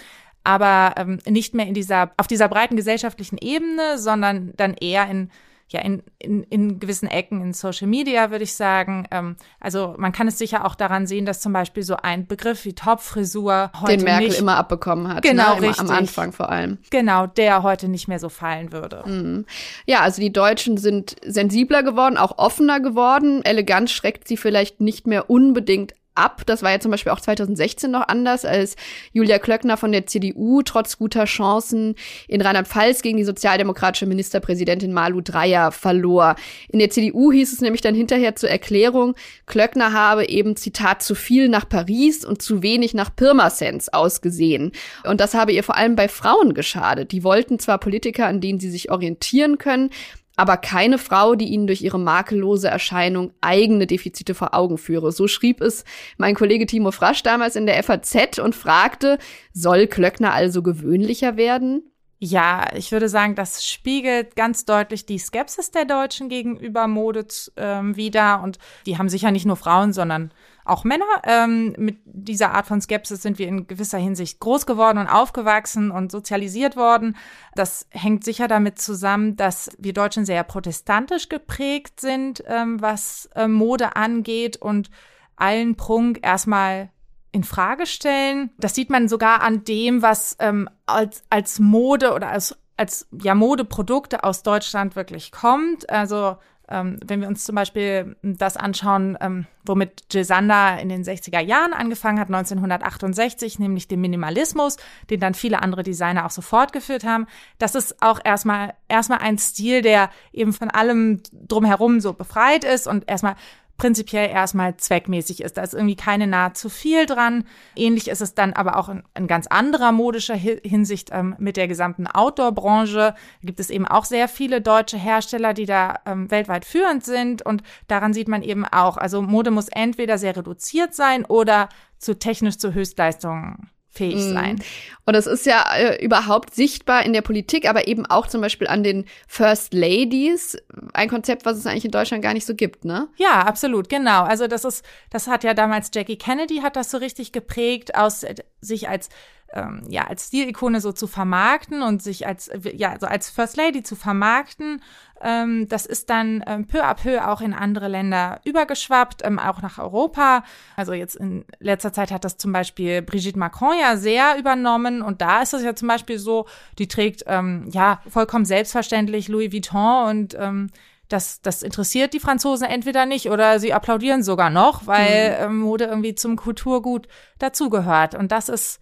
Aber 0.45 0.95
ähm, 0.97 1.19
nicht 1.27 1.55
mehr 1.55 1.67
in 1.67 1.75
dieser, 1.75 2.13
auf 2.19 2.29
dieser 2.29 2.47
breiten 2.47 2.77
gesellschaftlichen 2.77 3.39
Ebene, 3.39 3.99
sondern 3.99 4.53
dann 4.55 4.75
eher 4.75 5.11
in 5.11 5.33
ja 5.75 5.81
in, 5.81 6.03
in, 6.19 6.43
in 6.45 6.81
gewissen 6.81 7.09
Ecken 7.09 7.43
in 7.43 7.53
Social 7.53 7.87
Media, 7.87 8.31
würde 8.31 8.45
ich 8.45 8.55
sagen. 8.55 9.07
Ähm, 9.11 9.37
also 9.61 9.95
man 9.99 10.13
kann 10.13 10.29
es 10.29 10.39
sicher 10.39 10.65
auch 10.65 10.75
daran 10.75 11.07
sehen, 11.07 11.27
dass 11.27 11.41
zum 11.41 11.53
Beispiel 11.53 11.83
so 11.83 11.97
ein 11.97 12.27
Begriff 12.27 12.65
wie 12.65 12.73
Topfrisur 12.73 13.71
heute 13.81 13.97
den 13.97 14.05
Merkel 14.05 14.29
nicht, 14.29 14.39
immer 14.39 14.57
abbekommen 14.57 15.13
hat. 15.13 15.23
Genau, 15.23 15.57
ne? 15.57 15.63
richtig. 15.69 15.81
Am 15.81 15.91
Anfang 15.91 16.33
vor 16.33 16.49
allem. 16.49 16.79
Genau, 16.91 17.27
der 17.27 17.63
heute 17.63 17.89
nicht 17.89 18.09
mehr 18.09 18.19
so 18.19 18.29
fallen 18.29 18.73
würde. 18.73 19.03
Mhm. 19.07 19.45
Ja, 19.87 20.01
also 20.01 20.23
die 20.23 20.33
Deutschen 20.33 20.79
sind 20.79 21.17
sensibler 21.25 21.83
geworden, 21.83 22.17
auch 22.17 22.39
offener 22.39 22.81
geworden. 22.81 23.45
Eleganz 23.45 23.91
schreckt 23.91 24.27
sie 24.29 24.37
vielleicht 24.37 24.81
nicht 24.81 25.07
mehr 25.07 25.29
unbedingt 25.29 25.95
ab. 26.15 26.43
Das 26.47 26.63
war 26.63 26.71
ja 26.71 26.81
zum 26.81 26.91
Beispiel 26.91 27.13
auch 27.13 27.21
2016 27.21 27.91
noch 27.91 28.09
anders, 28.09 28.45
als 28.45 28.77
Julia 29.13 29.39
Klöckner 29.39 29.77
von 29.77 29.93
der 29.93 30.07
CDU 30.07 30.63
trotz 30.63 30.99
guter 30.99 31.25
Chancen 31.25 31.95
in 32.29 32.41
Rheinland-Pfalz 32.41 33.03
gegen 33.03 33.17
die 33.17 33.25
sozialdemokratische 33.25 34.07
Ministerpräsidentin 34.07 34.93
Malu 34.93 35.21
Dreyer 35.21 35.73
verlor. 35.73 36.37
In 36.69 36.79
der 36.79 36.91
CDU 36.91 37.33
hieß 37.33 37.53
es 37.53 37.61
nämlich 37.61 37.81
dann 37.81 37.95
hinterher 37.95 38.37
zur 38.37 38.51
Erklärung, 38.51 39.15
Klöckner 39.47 39.93
habe 39.93 40.29
eben, 40.29 40.57
Zitat, 40.57 41.03
zu 41.03 41.15
viel 41.15 41.49
nach 41.49 41.69
Paris 41.69 42.25
und 42.25 42.43
zu 42.43 42.63
wenig 42.63 42.95
nach 42.95 43.15
Pirmasens 43.15 43.89
ausgesehen. 43.89 44.73
Und 45.05 45.21
das 45.21 45.35
habe 45.35 45.53
ihr 45.53 45.65
vor 45.65 45.77
allem 45.77 45.97
bei 45.97 46.09
Frauen 46.09 46.55
geschadet. 46.55 47.13
Die 47.13 47.25
wollten 47.25 47.59
zwar 47.59 47.79
Politiker, 47.79 48.27
an 48.27 48.41
denen 48.41 48.61
sie 48.61 48.71
sich 48.71 48.91
orientieren 48.91 49.59
können, 49.59 49.91
aber 50.37 50.57
keine 50.57 50.99
Frau, 50.99 51.35
die 51.35 51.47
ihnen 51.47 51.67
durch 51.67 51.83
ihre 51.83 51.99
makellose 51.99 52.69
Erscheinung 52.69 53.33
eigene 53.41 53.87
Defizite 53.87 54.35
vor 54.35 54.55
Augen 54.55 54.79
führe. 54.79 55.13
So 55.13 55.29
schrieb 55.29 55.61
es 55.61 55.85
mein 56.17 56.35
Kollege 56.35 56.67
Timo 56.67 56.91
Frasch 56.91 57.23
damals 57.23 57.57
in 57.57 57.67
der 57.67 57.83
FAZ 57.83 58.39
und 58.39 58.55
fragte, 58.55 59.19
soll 59.53 59.87
Klöckner 59.87 60.33
also 60.33 60.63
gewöhnlicher 60.63 61.37
werden? 61.37 61.91
Ja, 62.19 62.69
ich 62.75 62.91
würde 62.91 63.09
sagen, 63.09 63.35
das 63.35 63.69
spiegelt 63.69 64.35
ganz 64.35 64.65
deutlich 64.65 65.05
die 65.05 65.19
Skepsis 65.19 65.73
der 65.73 65.85
Deutschen 65.85 66.29
gegenüber 66.29 66.87
Mode 66.87 67.27
ähm, 67.57 67.97
wider. 67.97 68.41
Und 68.43 68.59
die 68.87 68.97
haben 68.97 69.11
sicher 69.11 69.31
nicht 69.31 69.45
nur 69.45 69.57
Frauen, 69.57 69.93
sondern 69.93 70.33
auch 70.65 70.85
Männer. 70.85 71.05
Ähm, 71.25 71.75
mit 71.79 71.99
dieser 72.05 72.53
Art 72.53 72.67
von 72.67 72.81
Skepsis 72.81 73.23
sind 73.23 73.39
wir 73.39 73.49
in 73.49 73.67
gewisser 73.67 73.99
Hinsicht 73.99 74.41
groß 74.41 74.67
geworden 74.67 74.99
und 74.99 75.09
aufgewachsen 75.09 75.91
und 75.91 76.11
sozialisiert 76.11 76.77
worden. 76.77 77.17
Das 77.55 77.87
hängt 77.91 78.25
sicher 78.25 78.49
damit 78.49 78.79
zusammen, 78.79 79.37
dass 79.37 79.71
wir 79.79 79.93
Deutschen 79.93 80.25
sehr 80.25 80.43
protestantisch 80.43 81.29
geprägt 81.29 82.01
sind, 82.01 82.43
ähm, 82.47 82.81
was 82.81 83.29
äh, 83.35 83.47
Mode 83.47 83.97
angeht 83.97 84.57
und 84.57 84.91
allen 85.37 85.77
Prunk 85.77 86.21
erstmal 86.23 86.91
in 87.33 87.45
Frage 87.45 87.87
stellen. 87.87 88.51
Das 88.59 88.75
sieht 88.75 88.91
man 88.91 89.09
sogar 89.09 89.43
an 89.43 89.65
dem, 89.65 90.03
was 90.03 90.37
ähm, 90.39 90.69
als, 90.87 91.25
als 91.31 91.59
Mode 91.59 92.15
oder 92.15 92.29
als, 92.29 92.57
als 92.77 93.09
ja, 93.11 93.35
Modeprodukte 93.35 94.23
aus 94.23 94.45
Deutschland 94.45 94.95
wirklich 94.95 95.33
kommt. 95.33 95.91
Also 95.91 96.37
ähm, 96.69 96.99
wenn 97.05 97.21
wir 97.21 97.29
uns 97.29 97.45
zum 97.45 97.55
Beispiel 97.55 98.17
das 98.23 98.57
anschauen, 98.57 99.19
ähm, 99.21 99.47
womit 99.67 100.05
Sander 100.11 100.79
in 100.81 100.89
den 100.89 101.05
60er 101.05 101.41
Jahren 101.41 101.73
angefangen 101.73 102.19
hat, 102.19 102.29
1968, 102.29 103.59
nämlich 103.59 103.89
den 103.89 104.01
Minimalismus, 104.01 104.77
den 105.11 105.21
dann 105.21 105.35
viele 105.35 105.63
andere 105.63 105.83
Designer 105.83 106.25
auch 106.27 106.31
so 106.31 106.43
fortgeführt 106.43 107.05
haben, 107.05 107.27
das 107.59 107.75
ist 107.75 108.03
auch 108.03 108.21
erstmal, 108.25 108.75
erstmal 108.89 109.19
ein 109.19 109.39
Stil, 109.39 109.83
der 109.83 110.11
eben 110.33 110.53
von 110.53 110.71
allem 110.71 111.23
drumherum 111.33 112.01
so 112.01 112.13
befreit 112.13 112.65
ist 112.65 112.87
und 112.87 113.09
erstmal 113.09 113.37
prinzipiell 113.77 114.31
erstmal 114.31 114.77
zweckmäßig 114.77 115.43
ist. 115.43 115.57
Da 115.57 115.63
ist 115.63 115.75
irgendwie 115.75 115.97
keine 115.97 116.27
nahezu 116.27 116.69
viel 116.69 117.07
dran. 117.07 117.45
Ähnlich 117.75 118.09
ist 118.09 118.21
es 118.21 118.35
dann 118.35 118.53
aber 118.53 118.77
auch 118.77 118.89
in, 118.89 119.03
in 119.15 119.27
ganz 119.27 119.47
anderer 119.47 119.93
modischer 119.93 120.37
Hinsicht 120.37 121.11
ähm, 121.13 121.35
mit 121.39 121.57
der 121.57 121.69
gesamten 121.69 122.07
Outdoor-Branche. 122.07 123.15
Da 123.15 123.17
gibt 123.43 123.61
es 123.61 123.71
eben 123.71 123.87
auch 123.87 124.05
sehr 124.05 124.29
viele 124.29 124.61
deutsche 124.61 124.97
Hersteller, 124.97 125.55
die 125.55 125.67
da 125.67 126.01
ähm, 126.07 126.31
weltweit 126.31 126.65
führend 126.65 127.05
sind. 127.05 127.43
Und 127.43 127.63
daran 127.89 128.13
sieht 128.13 128.29
man 128.29 128.43
eben 128.43 128.65
auch, 128.65 128.97
also 128.97 129.23
Mode 129.23 129.51
muss 129.51 129.69
entweder 129.69 130.19
sehr 130.19 130.37
reduziert 130.37 130.95
sein 130.95 131.25
oder 131.25 131.69
zu 131.99 132.19
technisch 132.19 132.59
zu 132.59 132.75
Höchstleistungen 132.75 133.71
fähig 133.95 134.17
mhm. 134.17 134.33
sein. 134.33 134.63
Und 135.07 135.15
das 135.15 135.27
ist 135.27 135.47
ja 135.47 135.65
äh, 135.77 136.05
überhaupt 136.05 136.55
sichtbar 136.55 137.05
in 137.05 137.13
der 137.13 137.23
Politik, 137.23 137.69
aber 137.69 137.87
eben 137.89 138.07
auch 138.07 138.27
zum 138.27 138.41
Beispiel 138.41 138.67
an 138.67 138.83
den 138.83 139.05
First 139.29 139.75
Ladies, 139.75 140.57
ein 140.93 141.09
Konzept, 141.09 141.45
was 141.45 141.59
es 141.59 141.67
eigentlich 141.67 141.85
in 141.85 141.91
Deutschland 141.91 142.23
gar 142.23 142.35
nicht 142.35 142.47
so 142.47 142.55
gibt, 142.55 142.85
ne? 142.85 143.09
Ja, 143.17 143.41
absolut, 143.43 143.89
genau. 143.89 144.25
Also 144.25 144.47
das 144.47 144.65
ist, 144.65 144.85
das 145.11 145.27
hat 145.27 145.45
ja 145.45 145.55
damals 145.55 145.91
Jackie 145.95 146.17
Kennedy 146.17 146.59
hat 146.59 146.77
das 146.77 146.91
so 146.91 146.99
richtig 146.99 147.33
geprägt, 147.33 147.95
aus 147.95 148.23
äh, 148.23 148.35
sich 148.61 148.89
als 148.89 149.09
ähm, 149.55 149.83
ja, 149.89 150.07
als 150.07 150.27
Stilikone 150.29 150.81
so 150.81 150.93
zu 150.93 151.07
vermarkten 151.07 151.83
und 151.83 152.03
sich 152.03 152.27
als, 152.27 152.51
ja, 152.75 152.91
also 152.91 153.07
als 153.07 153.31
First 153.31 153.57
Lady 153.57 153.83
zu 153.83 153.97
vermarkten. 153.97 154.83
Ähm, 155.23 155.69
das 155.69 155.87
ist 155.87 156.11
dann 156.11 156.43
ähm, 156.47 156.67
peu 156.67 156.85
à 156.85 156.95
peu 156.95 157.27
auch 157.27 157.41
in 157.41 157.55
andere 157.55 157.89
Länder 157.89 158.41
übergeschwappt, 158.45 159.25
ähm, 159.25 159.39
auch 159.39 159.63
nach 159.63 159.79
Europa. 159.79 160.45
Also 160.77 160.93
jetzt 160.93 161.17
in 161.17 161.45
letzter 161.61 161.93
Zeit 161.93 162.11
hat 162.11 162.25
das 162.25 162.37
zum 162.37 162.53
Beispiel 162.53 163.01
Brigitte 163.01 163.39
Macron 163.39 163.79
ja 163.81 163.97
sehr 163.97 164.37
übernommen 164.39 165.01
und 165.03 165.23
da 165.23 165.43
ist 165.43 165.55
es 165.55 165.63
ja 165.63 165.75
zum 165.75 165.89
Beispiel 165.89 166.19
so, 166.19 166.47
die 166.79 166.89
trägt 166.89 167.25
ähm, 167.27 167.69
ja 167.71 168.01
vollkommen 168.09 168.45
selbstverständlich 168.45 169.29
Louis 169.29 169.53
Vuitton 169.53 170.09
und 170.09 170.37
ähm, 170.39 170.71
das, 171.09 171.43
das 171.43 171.63
interessiert 171.63 172.13
die 172.13 172.21
Franzosen 172.21 172.67
entweder 172.67 173.07
nicht 173.07 173.31
oder 173.31 173.61
sie 173.61 173.73
applaudieren 173.73 174.23
sogar 174.23 174.51
noch, 174.51 174.87
weil 174.87 175.31
mhm. 175.31 175.45
ähm, 175.45 175.59
Mode 175.59 175.85
irgendwie 175.85 176.15
zum 176.15 176.37
Kulturgut 176.37 177.09
dazugehört. 177.39 178.15
Und 178.15 178.33
das 178.33 178.49
ist 178.49 178.81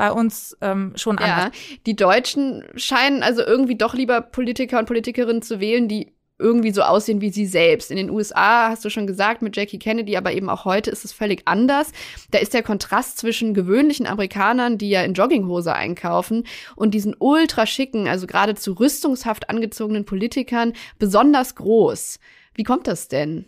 bei 0.00 0.12
uns 0.12 0.56
ähm, 0.62 0.94
schon 0.96 1.18
ja, 1.20 1.26
anders. 1.26 1.58
Die 1.84 1.94
Deutschen 1.94 2.64
scheinen 2.74 3.22
also 3.22 3.42
irgendwie 3.42 3.76
doch 3.76 3.92
lieber 3.92 4.22
Politiker 4.22 4.78
und 4.78 4.86
Politikerinnen 4.86 5.42
zu 5.42 5.60
wählen, 5.60 5.88
die 5.88 6.14
irgendwie 6.38 6.70
so 6.70 6.80
aussehen 6.80 7.20
wie 7.20 7.28
sie 7.28 7.44
selbst. 7.44 7.90
In 7.90 7.98
den 7.98 8.08
USA 8.08 8.70
hast 8.70 8.82
du 8.82 8.88
schon 8.88 9.06
gesagt 9.06 9.42
mit 9.42 9.56
Jackie 9.56 9.78
Kennedy, 9.78 10.16
aber 10.16 10.32
eben 10.32 10.48
auch 10.48 10.64
heute 10.64 10.90
ist 10.90 11.04
es 11.04 11.12
völlig 11.12 11.42
anders. 11.44 11.92
Da 12.30 12.38
ist 12.38 12.54
der 12.54 12.62
Kontrast 12.62 13.18
zwischen 13.18 13.52
gewöhnlichen 13.52 14.06
Amerikanern, 14.06 14.78
die 14.78 14.88
ja 14.88 15.02
in 15.02 15.12
Jogginghose 15.12 15.74
einkaufen, 15.74 16.44
und 16.76 16.94
diesen 16.94 17.14
ultra 17.18 17.66
schicken, 17.66 18.08
also 18.08 18.26
geradezu 18.26 18.72
rüstungshaft 18.72 19.50
angezogenen 19.50 20.06
Politikern 20.06 20.72
besonders 20.98 21.56
groß. 21.56 22.20
Wie 22.54 22.64
kommt 22.64 22.86
das 22.86 23.08
denn? 23.08 23.44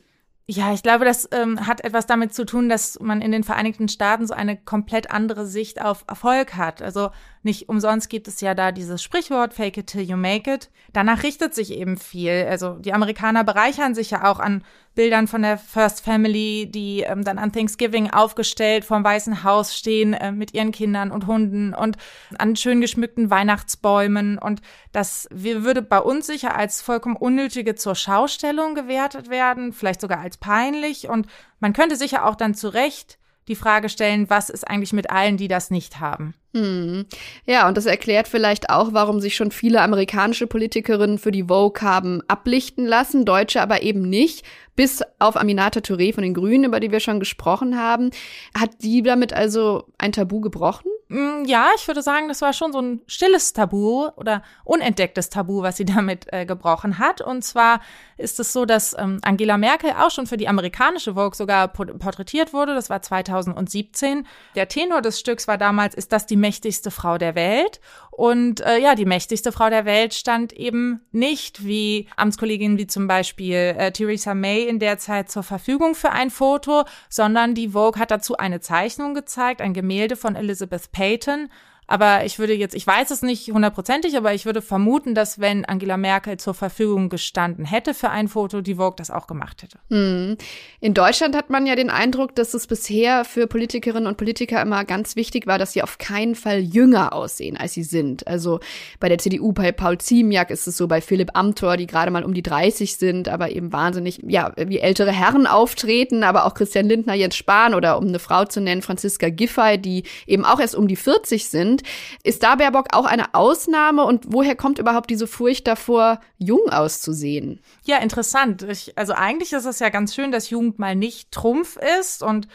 Ja, 0.54 0.74
ich 0.74 0.82
glaube, 0.82 1.06
das 1.06 1.26
ähm, 1.32 1.66
hat 1.66 1.82
etwas 1.82 2.04
damit 2.04 2.34
zu 2.34 2.44
tun, 2.44 2.68
dass 2.68 3.00
man 3.00 3.22
in 3.22 3.32
den 3.32 3.42
Vereinigten 3.42 3.88
Staaten 3.88 4.26
so 4.26 4.34
eine 4.34 4.54
komplett 4.58 5.10
andere 5.10 5.46
Sicht 5.46 5.80
auf 5.80 6.04
Erfolg 6.06 6.56
hat. 6.56 6.82
Also 6.82 7.08
nicht 7.42 7.70
umsonst 7.70 8.10
gibt 8.10 8.28
es 8.28 8.42
ja 8.42 8.54
da 8.54 8.70
dieses 8.70 9.02
Sprichwort, 9.02 9.54
fake 9.54 9.78
it 9.78 9.86
till 9.86 10.02
you 10.02 10.18
make 10.18 10.52
it. 10.52 10.68
Danach 10.92 11.22
richtet 11.22 11.54
sich 11.54 11.72
eben 11.72 11.96
viel. 11.96 12.46
Also 12.50 12.74
die 12.74 12.92
Amerikaner 12.92 13.44
bereichern 13.44 13.94
sich 13.94 14.10
ja 14.10 14.30
auch 14.30 14.40
an 14.40 14.62
Bildern 14.94 15.26
von 15.26 15.42
der 15.42 15.58
First 15.58 16.04
Family, 16.04 16.70
die 16.70 17.00
ähm, 17.00 17.24
dann 17.24 17.38
an 17.38 17.52
Thanksgiving 17.52 18.10
aufgestellt 18.10 18.84
vorm 18.84 19.04
Weißen 19.04 19.42
Haus 19.42 19.76
stehen 19.76 20.12
äh, 20.14 20.32
mit 20.32 20.54
ihren 20.54 20.72
Kindern 20.72 21.10
und 21.10 21.26
Hunden 21.26 21.74
und 21.74 21.96
an 22.38 22.56
schön 22.56 22.80
geschmückten 22.80 23.30
Weihnachtsbäumen. 23.30 24.38
Und 24.38 24.60
das 24.92 25.28
würde 25.30 25.82
bei 25.82 25.98
uns 25.98 26.26
sicher 26.26 26.54
als 26.56 26.82
vollkommen 26.82 27.16
unnötige 27.16 27.74
zur 27.74 27.94
Schaustellung 27.94 28.74
gewertet 28.74 29.30
werden, 29.30 29.72
vielleicht 29.72 30.00
sogar 30.00 30.20
als 30.20 30.36
peinlich. 30.36 31.08
Und 31.08 31.26
man 31.60 31.72
könnte 31.72 31.96
sicher 31.96 32.26
auch 32.26 32.34
dann 32.34 32.54
zu 32.54 32.68
Recht 32.68 33.18
die 33.48 33.56
Frage 33.56 33.88
stellen, 33.88 34.30
was 34.30 34.50
ist 34.50 34.68
eigentlich 34.68 34.92
mit 34.92 35.10
allen, 35.10 35.36
die 35.36 35.48
das 35.48 35.70
nicht 35.70 35.98
haben? 35.98 36.34
Hm. 36.54 37.06
Ja, 37.44 37.66
und 37.66 37.76
das 37.76 37.86
erklärt 37.86 38.28
vielleicht 38.28 38.70
auch, 38.70 38.92
warum 38.92 39.20
sich 39.20 39.34
schon 39.34 39.50
viele 39.50 39.80
amerikanische 39.80 40.46
Politikerinnen 40.46 41.18
für 41.18 41.32
die 41.32 41.44
Vogue 41.44 41.80
haben 41.82 42.22
ablichten 42.28 42.86
lassen, 42.86 43.24
Deutsche 43.24 43.60
aber 43.60 43.82
eben 43.82 44.02
nicht. 44.02 44.44
Bis 44.74 45.02
auf 45.18 45.36
Aminata 45.36 45.80
Touré 45.80 46.14
von 46.14 46.22
den 46.22 46.34
Grünen, 46.34 46.64
über 46.64 46.80
die 46.80 46.90
wir 46.90 47.00
schon 47.00 47.20
gesprochen 47.20 47.78
haben. 47.78 48.10
Hat 48.58 48.70
die 48.82 49.02
damit 49.02 49.32
also 49.32 49.84
ein 49.98 50.12
Tabu 50.12 50.40
gebrochen? 50.40 50.90
Mm, 51.12 51.44
ja, 51.44 51.68
ich 51.76 51.86
würde 51.86 52.00
sagen, 52.00 52.28
das 52.28 52.40
war 52.40 52.54
schon 52.54 52.72
so 52.72 52.80
ein 52.80 53.02
stilles 53.06 53.52
Tabu 53.52 54.08
oder 54.16 54.42
unentdecktes 54.64 55.28
Tabu, 55.28 55.60
was 55.60 55.76
sie 55.76 55.84
damit 55.84 56.32
äh, 56.32 56.46
gebrochen 56.46 56.98
hat. 56.98 57.20
Und 57.20 57.42
zwar 57.42 57.82
ist 58.16 58.40
es 58.40 58.54
so, 58.54 58.64
dass 58.64 58.96
ähm, 58.98 59.18
Angela 59.20 59.58
Merkel 59.58 59.90
auch 59.90 60.10
schon 60.10 60.26
für 60.26 60.38
die 60.38 60.48
amerikanische 60.48 61.12
Vogue 61.12 61.34
sogar 61.34 61.68
porträtiert 61.68 62.54
wurde. 62.54 62.74
Das 62.74 62.88
war 62.88 63.02
2017. 63.02 64.26
Der 64.54 64.68
Tenor 64.68 65.02
des 65.02 65.20
Stücks 65.20 65.46
war 65.46 65.58
damals, 65.58 65.94
ist 65.94 66.12
das 66.12 66.24
die 66.24 66.36
mächtigste 66.36 66.90
Frau 66.90 67.18
der 67.18 67.34
Welt? 67.34 67.80
Und 68.14 68.60
äh, 68.60 68.78
ja, 68.78 68.94
die 68.94 69.06
mächtigste 69.06 69.52
Frau 69.52 69.70
der 69.70 69.86
Welt 69.86 70.12
stand 70.12 70.52
eben 70.52 71.00
nicht 71.12 71.64
wie 71.64 72.08
Amtskolleginnen 72.14 72.76
wie 72.76 72.86
zum 72.86 73.06
Beispiel 73.06 73.74
äh, 73.78 73.90
Theresa 73.90 74.34
May 74.34 74.64
in 74.64 74.78
der 74.78 74.98
Zeit 74.98 75.30
zur 75.30 75.42
Verfügung 75.42 75.94
für 75.94 76.10
ein 76.10 76.28
Foto, 76.28 76.84
sondern 77.08 77.54
die 77.54 77.70
Vogue 77.70 77.98
hat 77.98 78.10
dazu 78.10 78.36
eine 78.36 78.60
Zeichnung 78.60 79.14
gezeigt, 79.14 79.62
ein 79.62 79.72
Gemälde 79.72 80.16
von 80.16 80.36
Elizabeth 80.36 80.92
Payton 80.92 81.48
aber 81.92 82.24
ich 82.24 82.38
würde 82.38 82.54
jetzt, 82.54 82.74
ich 82.74 82.86
weiß 82.86 83.10
es 83.10 83.20
nicht 83.20 83.48
hundertprozentig, 83.48 84.16
aber 84.16 84.32
ich 84.32 84.46
würde 84.46 84.62
vermuten, 84.62 85.14
dass 85.14 85.40
wenn 85.40 85.66
Angela 85.66 85.98
Merkel 85.98 86.38
zur 86.38 86.54
Verfügung 86.54 87.10
gestanden 87.10 87.66
hätte 87.66 87.92
für 87.92 88.08
ein 88.08 88.28
Foto, 88.28 88.62
die 88.62 88.76
Vogue 88.76 88.94
das 88.96 89.10
auch 89.10 89.26
gemacht 89.26 89.62
hätte. 89.62 89.78
Hm. 89.90 90.38
In 90.80 90.94
Deutschland 90.94 91.36
hat 91.36 91.50
man 91.50 91.66
ja 91.66 91.76
den 91.76 91.90
Eindruck, 91.90 92.34
dass 92.34 92.54
es 92.54 92.66
bisher 92.66 93.26
für 93.26 93.46
Politikerinnen 93.46 94.06
und 94.06 94.16
Politiker 94.16 94.62
immer 94.62 94.86
ganz 94.86 95.16
wichtig 95.16 95.46
war, 95.46 95.58
dass 95.58 95.74
sie 95.74 95.82
auf 95.82 95.98
keinen 95.98 96.34
Fall 96.34 96.60
jünger 96.60 97.12
aussehen, 97.12 97.58
als 97.58 97.74
sie 97.74 97.82
sind. 97.82 98.26
Also 98.26 98.60
bei 98.98 99.10
der 99.10 99.18
CDU, 99.18 99.52
bei 99.52 99.70
Paul 99.70 99.98
Ziemiak 99.98 100.48
ist 100.48 100.66
es 100.66 100.78
so, 100.78 100.88
bei 100.88 101.02
Philipp 101.02 101.32
Amthor, 101.34 101.76
die 101.76 101.86
gerade 101.86 102.10
mal 102.10 102.24
um 102.24 102.32
die 102.32 102.42
30 102.42 102.96
sind, 102.96 103.28
aber 103.28 103.50
eben 103.50 103.70
wahnsinnig, 103.70 104.18
ja, 104.26 104.50
wie 104.56 104.78
ältere 104.78 105.12
Herren 105.12 105.46
auftreten, 105.46 106.24
aber 106.24 106.46
auch 106.46 106.54
Christian 106.54 106.88
Lindner, 106.88 107.12
Jens 107.12 107.36
Spahn 107.36 107.74
oder 107.74 107.98
um 107.98 108.06
eine 108.06 108.18
Frau 108.18 108.46
zu 108.46 108.62
nennen, 108.62 108.80
Franziska 108.80 109.28
Giffey, 109.28 109.76
die 109.76 110.04
eben 110.26 110.46
auch 110.46 110.58
erst 110.58 110.74
um 110.74 110.88
die 110.88 110.96
40 110.96 111.48
sind 111.48 111.81
Ist 112.22 112.42
da 112.42 112.56
Baerbock 112.56 112.88
auch 112.92 113.04
eine 113.04 113.34
Ausnahme 113.34 114.04
und 114.04 114.26
woher 114.28 114.56
kommt 114.56 114.78
überhaupt 114.78 115.10
diese 115.10 115.26
Furcht 115.26 115.66
davor, 115.66 116.20
jung 116.38 116.68
auszusehen? 116.70 117.60
Ja, 117.84 117.98
interessant. 117.98 118.62
Ich, 118.62 118.96
also 118.96 119.12
eigentlich 119.12 119.52
ist 119.52 119.64
es 119.64 119.78
ja 119.78 119.88
ganz 119.88 120.14
schön, 120.14 120.32
dass 120.32 120.50
Jugend 120.50 120.78
mal 120.78 120.96
nicht 120.96 121.32
Trumpf 121.32 121.78
ist 122.00 122.22
und 122.22 122.48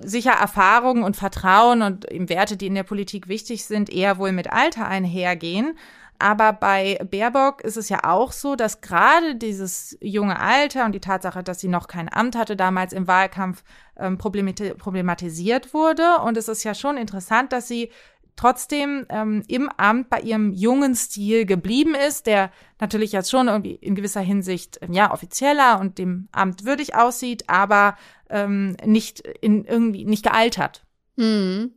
sicher 0.00 0.32
Erfahrungen 0.32 1.02
und 1.02 1.16
Vertrauen 1.16 1.82
und 1.82 2.10
eben 2.10 2.28
Werte, 2.28 2.56
die 2.56 2.66
in 2.66 2.74
der 2.74 2.82
Politik 2.82 3.28
wichtig 3.28 3.64
sind, 3.64 3.90
eher 3.90 4.18
wohl 4.18 4.32
mit 4.32 4.52
Alter 4.52 4.86
einhergehen. 4.86 5.76
Aber 6.18 6.52
bei 6.54 6.98
Baerbock 7.10 7.62
ist 7.62 7.76
es 7.76 7.88
ja 7.88 8.00
auch 8.04 8.32
so, 8.32 8.56
dass 8.56 8.80
gerade 8.80 9.36
dieses 9.36 9.98
junge 10.00 10.38
Alter 10.38 10.86
und 10.86 10.92
die 10.92 11.00
Tatsache, 11.00 11.42
dass 11.42 11.60
sie 11.60 11.68
noch 11.68 11.88
kein 11.88 12.12
Amt 12.12 12.36
hatte, 12.36 12.56
damals 12.56 12.92
im 12.92 13.06
Wahlkampf 13.06 13.62
ähm, 13.98 14.16
problematisiert 14.16 15.74
wurde. 15.74 16.18
Und 16.24 16.36
es 16.36 16.48
ist 16.48 16.64
ja 16.64 16.74
schon 16.74 16.96
interessant, 16.96 17.52
dass 17.52 17.68
sie 17.68 17.90
trotzdem 18.36 19.06
ähm, 19.08 19.42
im 19.48 19.68
Amt 19.76 20.10
bei 20.10 20.20
ihrem 20.20 20.52
jungen 20.52 20.94
Stil 20.94 21.46
geblieben 21.46 21.94
ist, 21.94 22.26
der 22.26 22.50
natürlich 22.80 23.12
jetzt 23.12 23.30
schon 23.30 23.48
irgendwie 23.48 23.74
in 23.74 23.94
gewisser 23.94 24.20
Hinsicht 24.20 24.78
ähm, 24.82 24.92
ja 24.92 25.12
offizieller 25.12 25.80
und 25.80 25.98
dem 25.98 26.28
Amt 26.32 26.64
würdig 26.64 26.94
aussieht, 26.94 27.44
aber 27.48 27.96
ähm, 28.30 28.76
nicht 28.84 29.20
in 29.20 29.64
irgendwie 29.64 30.04
nicht 30.04 30.22
gealtert. 30.22 30.84
Hm. 31.16 31.72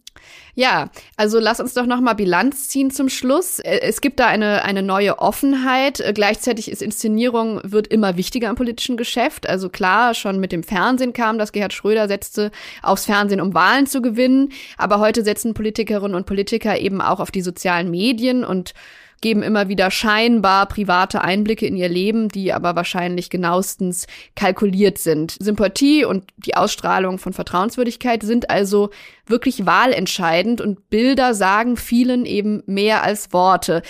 Ja, 0.55 0.89
also 1.15 1.39
lass 1.39 1.59
uns 1.59 1.73
doch 1.73 1.85
noch 1.85 2.01
mal 2.01 2.13
Bilanz 2.13 2.67
ziehen 2.67 2.91
zum 2.91 3.09
Schluss. 3.09 3.59
Äh, 3.59 3.79
es 3.81 4.01
gibt 4.01 4.19
da 4.19 4.27
eine, 4.27 4.63
eine 4.63 4.83
neue 4.83 5.19
Offenheit. 5.19 5.99
Äh, 5.99 6.13
gleichzeitig 6.13 6.69
ist 6.69 6.81
Inszenierung 6.81 7.61
wird 7.63 7.87
immer 7.87 8.17
wichtiger 8.17 8.49
im 8.49 8.55
politischen 8.55 8.97
Geschäft. 8.97 9.47
Also 9.47 9.69
klar, 9.69 10.13
schon 10.13 10.39
mit 10.39 10.51
dem 10.51 10.63
Fernsehen 10.63 11.13
kam, 11.13 11.37
dass 11.37 11.51
Gerhard 11.51 11.73
Schröder 11.73 12.07
setzte 12.07 12.51
aufs 12.81 13.05
Fernsehen, 13.05 13.41
um 13.41 13.53
Wahlen 13.53 13.87
zu 13.87 14.01
gewinnen. 14.01 14.51
Aber 14.77 14.99
heute 14.99 15.23
setzen 15.23 15.53
Politikerinnen 15.53 16.15
und 16.15 16.25
Politiker 16.25 16.77
eben 16.77 17.01
auch 17.01 17.19
auf 17.19 17.31
die 17.31 17.41
sozialen 17.41 17.89
Medien 17.89 18.43
und 18.43 18.73
geben 19.21 19.43
immer 19.43 19.67
wieder 19.67 19.91
scheinbar 19.91 20.67
private 20.67 21.21
Einblicke 21.21 21.65
in 21.65 21.75
ihr 21.75 21.89
Leben, 21.89 22.29
die 22.29 22.53
aber 22.53 22.75
wahrscheinlich 22.75 23.29
genauestens 23.29 24.07
kalkuliert 24.35 24.97
sind. 24.97 25.37
Sympathie 25.39 26.05
und 26.05 26.25
die 26.37 26.55
Ausstrahlung 26.55 27.17
von 27.19 27.33
Vertrauenswürdigkeit 27.33 28.23
sind 28.23 28.49
also 28.49 28.89
wirklich 29.25 29.65
wahlentscheidend 29.65 30.61
und 30.61 30.89
Bilder 30.89 31.33
sagen 31.33 31.77
vielen 31.77 32.25
eben 32.25 32.63
mehr 32.65 33.03
als 33.03 33.33
Worte. 33.33 33.81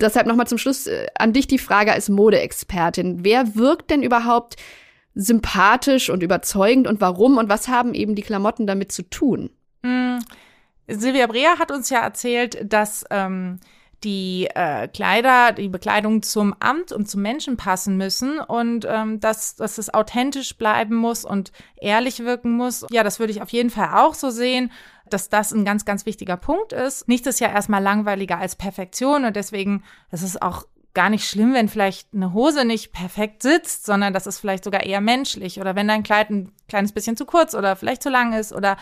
Deshalb 0.00 0.26
nochmal 0.26 0.46
zum 0.46 0.58
Schluss 0.58 0.86
äh, 0.86 1.06
an 1.16 1.32
dich 1.32 1.46
die 1.46 1.58
Frage 1.58 1.92
als 1.92 2.08
Modeexpertin. 2.08 3.24
Wer 3.24 3.54
wirkt 3.54 3.90
denn 3.90 4.02
überhaupt 4.02 4.56
sympathisch 5.14 6.10
und 6.10 6.22
überzeugend 6.22 6.88
und 6.88 7.00
warum 7.00 7.38
und 7.38 7.48
was 7.48 7.68
haben 7.68 7.94
eben 7.94 8.14
die 8.14 8.22
Klamotten 8.22 8.66
damit 8.66 8.90
zu 8.90 9.08
tun? 9.08 9.50
Hm. 9.84 10.18
Silvia 10.88 11.26
Brea 11.26 11.58
hat 11.58 11.70
uns 11.70 11.88
ja 11.88 12.00
erzählt, 12.00 12.58
dass 12.70 13.04
ähm, 13.10 13.58
die 14.04 14.48
äh, 14.54 14.86
Kleider, 14.88 15.52
die 15.52 15.68
Bekleidung 15.68 16.22
zum 16.22 16.54
Amt 16.60 16.92
und 16.92 17.08
zum 17.08 17.22
Menschen 17.22 17.56
passen 17.56 17.96
müssen 17.96 18.38
und 18.38 18.86
ähm, 18.88 19.18
dass, 19.20 19.56
dass 19.56 19.78
es 19.78 19.92
authentisch 19.92 20.56
bleiben 20.56 20.94
muss 20.94 21.24
und 21.24 21.52
ehrlich 21.76 22.20
wirken 22.20 22.52
muss. 22.52 22.86
Ja, 22.90 23.02
das 23.02 23.18
würde 23.18 23.32
ich 23.32 23.42
auf 23.42 23.50
jeden 23.50 23.70
Fall 23.70 23.90
auch 23.94 24.14
so 24.14 24.30
sehen 24.30 24.70
dass 25.10 25.28
das 25.28 25.52
ein 25.52 25.66
ganz, 25.66 25.84
ganz 25.84 26.06
wichtiger 26.06 26.38
Punkt 26.38 26.72
ist. 26.72 27.08
Nichts 27.08 27.26
ist 27.26 27.38
ja 27.38 27.48
erstmal 27.48 27.82
langweiliger 27.82 28.38
als 28.38 28.56
Perfektion 28.56 29.26
und 29.26 29.36
deswegen 29.36 29.84
ist 30.10 30.22
es 30.22 30.40
auch 30.40 30.64
gar 30.94 31.10
nicht 31.10 31.28
schlimm, 31.28 31.52
wenn 31.54 31.68
vielleicht 31.68 32.14
eine 32.14 32.32
Hose 32.32 32.64
nicht 32.64 32.92
perfekt 32.92 33.42
sitzt, 33.42 33.84
sondern 33.84 34.14
das 34.14 34.26
ist 34.26 34.38
vielleicht 34.38 34.64
sogar 34.64 34.84
eher 34.84 35.00
menschlich 35.00 35.60
oder 35.60 35.74
wenn 35.74 35.88
dein 35.88 36.04
Kleid 36.04 36.30
ein 36.30 36.52
kleines 36.68 36.92
bisschen 36.92 37.16
zu 37.16 37.26
kurz 37.26 37.54
oder 37.54 37.76
vielleicht 37.76 38.02
zu 38.02 38.10
lang 38.10 38.32
ist 38.32 38.52
oder 38.52 38.76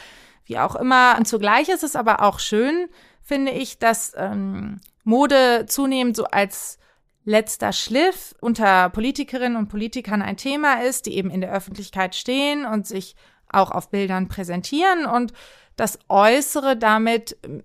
wie 0.45 0.59
auch 0.59 0.77
immer. 0.77 1.17
Und 1.19 1.27
zugleich 1.27 1.69
ist 1.71 1.83
es 1.83 1.97
aber 1.97 2.23
auch 2.23 2.39
schön, 2.39 2.89
finde 3.23 3.53
ich, 3.53 3.79
dass 3.79 4.13
ähm, 4.17 4.81
Mode 5.05 5.67
zunehmend 5.67 6.17
so 6.17 6.25
als 6.25 6.79
letzter 7.25 7.73
Schliff 7.73 8.35
unter 8.41 8.91
Politikerinnen 8.91 9.57
und 9.57 9.69
Politikern 9.69 10.23
ein 10.23 10.37
Thema 10.37 10.83
ist, 10.83 11.07
die 11.07 11.17
eben 11.17 11.31
in 11.31 11.41
der 11.41 11.53
Öffentlichkeit 11.53 12.15
stehen 12.15 12.65
und 12.67 12.87
sich 12.87 13.15
auch 13.49 13.71
auf 13.71 13.91
Bildern 13.91 14.29
präsentieren 14.29 15.07
und 15.07 15.33
das 15.77 15.99
Äußere 16.09 16.77
damit 16.77 17.37
ähm, 17.45 17.63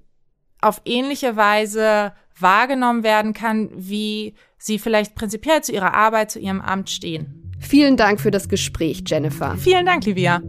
auf 0.60 0.82
ähnliche 0.86 1.36
Weise 1.36 2.14
wahrgenommen 2.40 3.04
werden 3.04 3.34
kann, 3.34 3.70
wie 3.74 4.34
sie 4.58 4.80
vielleicht 4.80 5.16
prinzipiell 5.16 5.62
zu 5.62 5.72
ihrer 5.72 5.94
Arbeit, 5.94 6.32
zu 6.32 6.40
ihrem 6.40 6.62
Amt 6.62 6.90
stehen. 6.90 7.54
Vielen 7.60 7.96
Dank 7.96 8.20
für 8.20 8.32
das 8.32 8.50
Gespräch, 8.50 9.04
Jennifer. 9.06 9.56
Vielen 9.58 9.86
Dank, 9.86 10.06
Livia. 10.06 10.42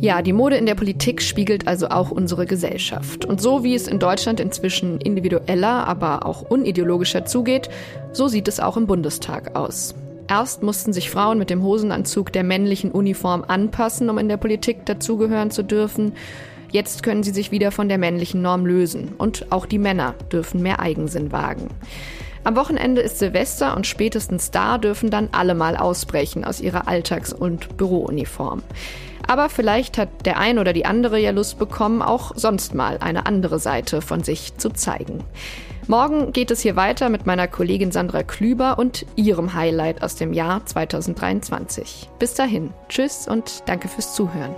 Ja, 0.00 0.22
die 0.22 0.32
Mode 0.32 0.56
in 0.56 0.66
der 0.66 0.74
Politik 0.74 1.22
spiegelt 1.22 1.68
also 1.68 1.88
auch 1.88 2.10
unsere 2.10 2.46
Gesellschaft. 2.46 3.24
Und 3.24 3.40
so 3.40 3.62
wie 3.62 3.76
es 3.76 3.86
in 3.86 4.00
Deutschland 4.00 4.40
inzwischen 4.40 5.00
individueller, 5.00 5.86
aber 5.86 6.26
auch 6.26 6.42
unideologischer 6.42 7.24
zugeht, 7.24 7.68
so 8.12 8.26
sieht 8.26 8.48
es 8.48 8.58
auch 8.58 8.76
im 8.76 8.86
Bundestag 8.86 9.56
aus. 9.56 9.94
Erst 10.28 10.62
mussten 10.62 10.92
sich 10.92 11.10
Frauen 11.10 11.38
mit 11.38 11.48
dem 11.48 11.62
Hosenanzug 11.62 12.32
der 12.32 12.42
männlichen 12.42 12.90
Uniform 12.90 13.44
anpassen, 13.46 14.10
um 14.10 14.18
in 14.18 14.28
der 14.28 14.36
Politik 14.36 14.84
dazugehören 14.84 15.52
zu 15.52 15.62
dürfen. 15.62 16.14
Jetzt 16.72 17.04
können 17.04 17.22
sie 17.22 17.32
sich 17.32 17.52
wieder 17.52 17.70
von 17.70 17.88
der 17.88 17.98
männlichen 17.98 18.42
Norm 18.42 18.66
lösen. 18.66 19.12
Und 19.16 19.52
auch 19.52 19.64
die 19.64 19.78
Männer 19.78 20.14
dürfen 20.32 20.60
mehr 20.60 20.80
Eigensinn 20.80 21.30
wagen. 21.30 21.68
Am 22.42 22.56
Wochenende 22.56 23.00
ist 23.00 23.20
Silvester 23.20 23.76
und 23.76 23.86
spätestens 23.86 24.50
da 24.50 24.76
dürfen 24.76 25.10
dann 25.10 25.28
alle 25.30 25.54
mal 25.54 25.76
ausbrechen 25.76 26.44
aus 26.44 26.60
ihrer 26.60 26.88
Alltags- 26.88 27.32
und 27.32 27.76
Bürouniform. 27.76 28.62
Aber 29.26 29.48
vielleicht 29.48 29.98
hat 29.98 30.26
der 30.26 30.38
ein 30.38 30.58
oder 30.58 30.72
die 30.72 30.86
andere 30.86 31.18
ja 31.18 31.30
Lust 31.30 31.58
bekommen, 31.58 32.02
auch 32.02 32.32
sonst 32.34 32.74
mal 32.74 32.98
eine 32.98 33.26
andere 33.26 33.58
Seite 33.58 34.00
von 34.00 34.22
sich 34.22 34.56
zu 34.56 34.70
zeigen. 34.70 35.24
Morgen 35.86 36.32
geht 36.32 36.50
es 36.50 36.60
hier 36.60 36.76
weiter 36.76 37.10
mit 37.10 37.26
meiner 37.26 37.46
Kollegin 37.46 37.92
Sandra 37.92 38.22
Klüber 38.22 38.78
und 38.78 39.04
ihrem 39.16 39.52
Highlight 39.52 40.02
aus 40.02 40.16
dem 40.16 40.32
Jahr 40.32 40.64
2023. 40.64 42.08
Bis 42.18 42.34
dahin, 42.34 42.72
tschüss 42.88 43.28
und 43.28 43.62
danke 43.66 43.88
fürs 43.88 44.14
Zuhören. 44.14 44.54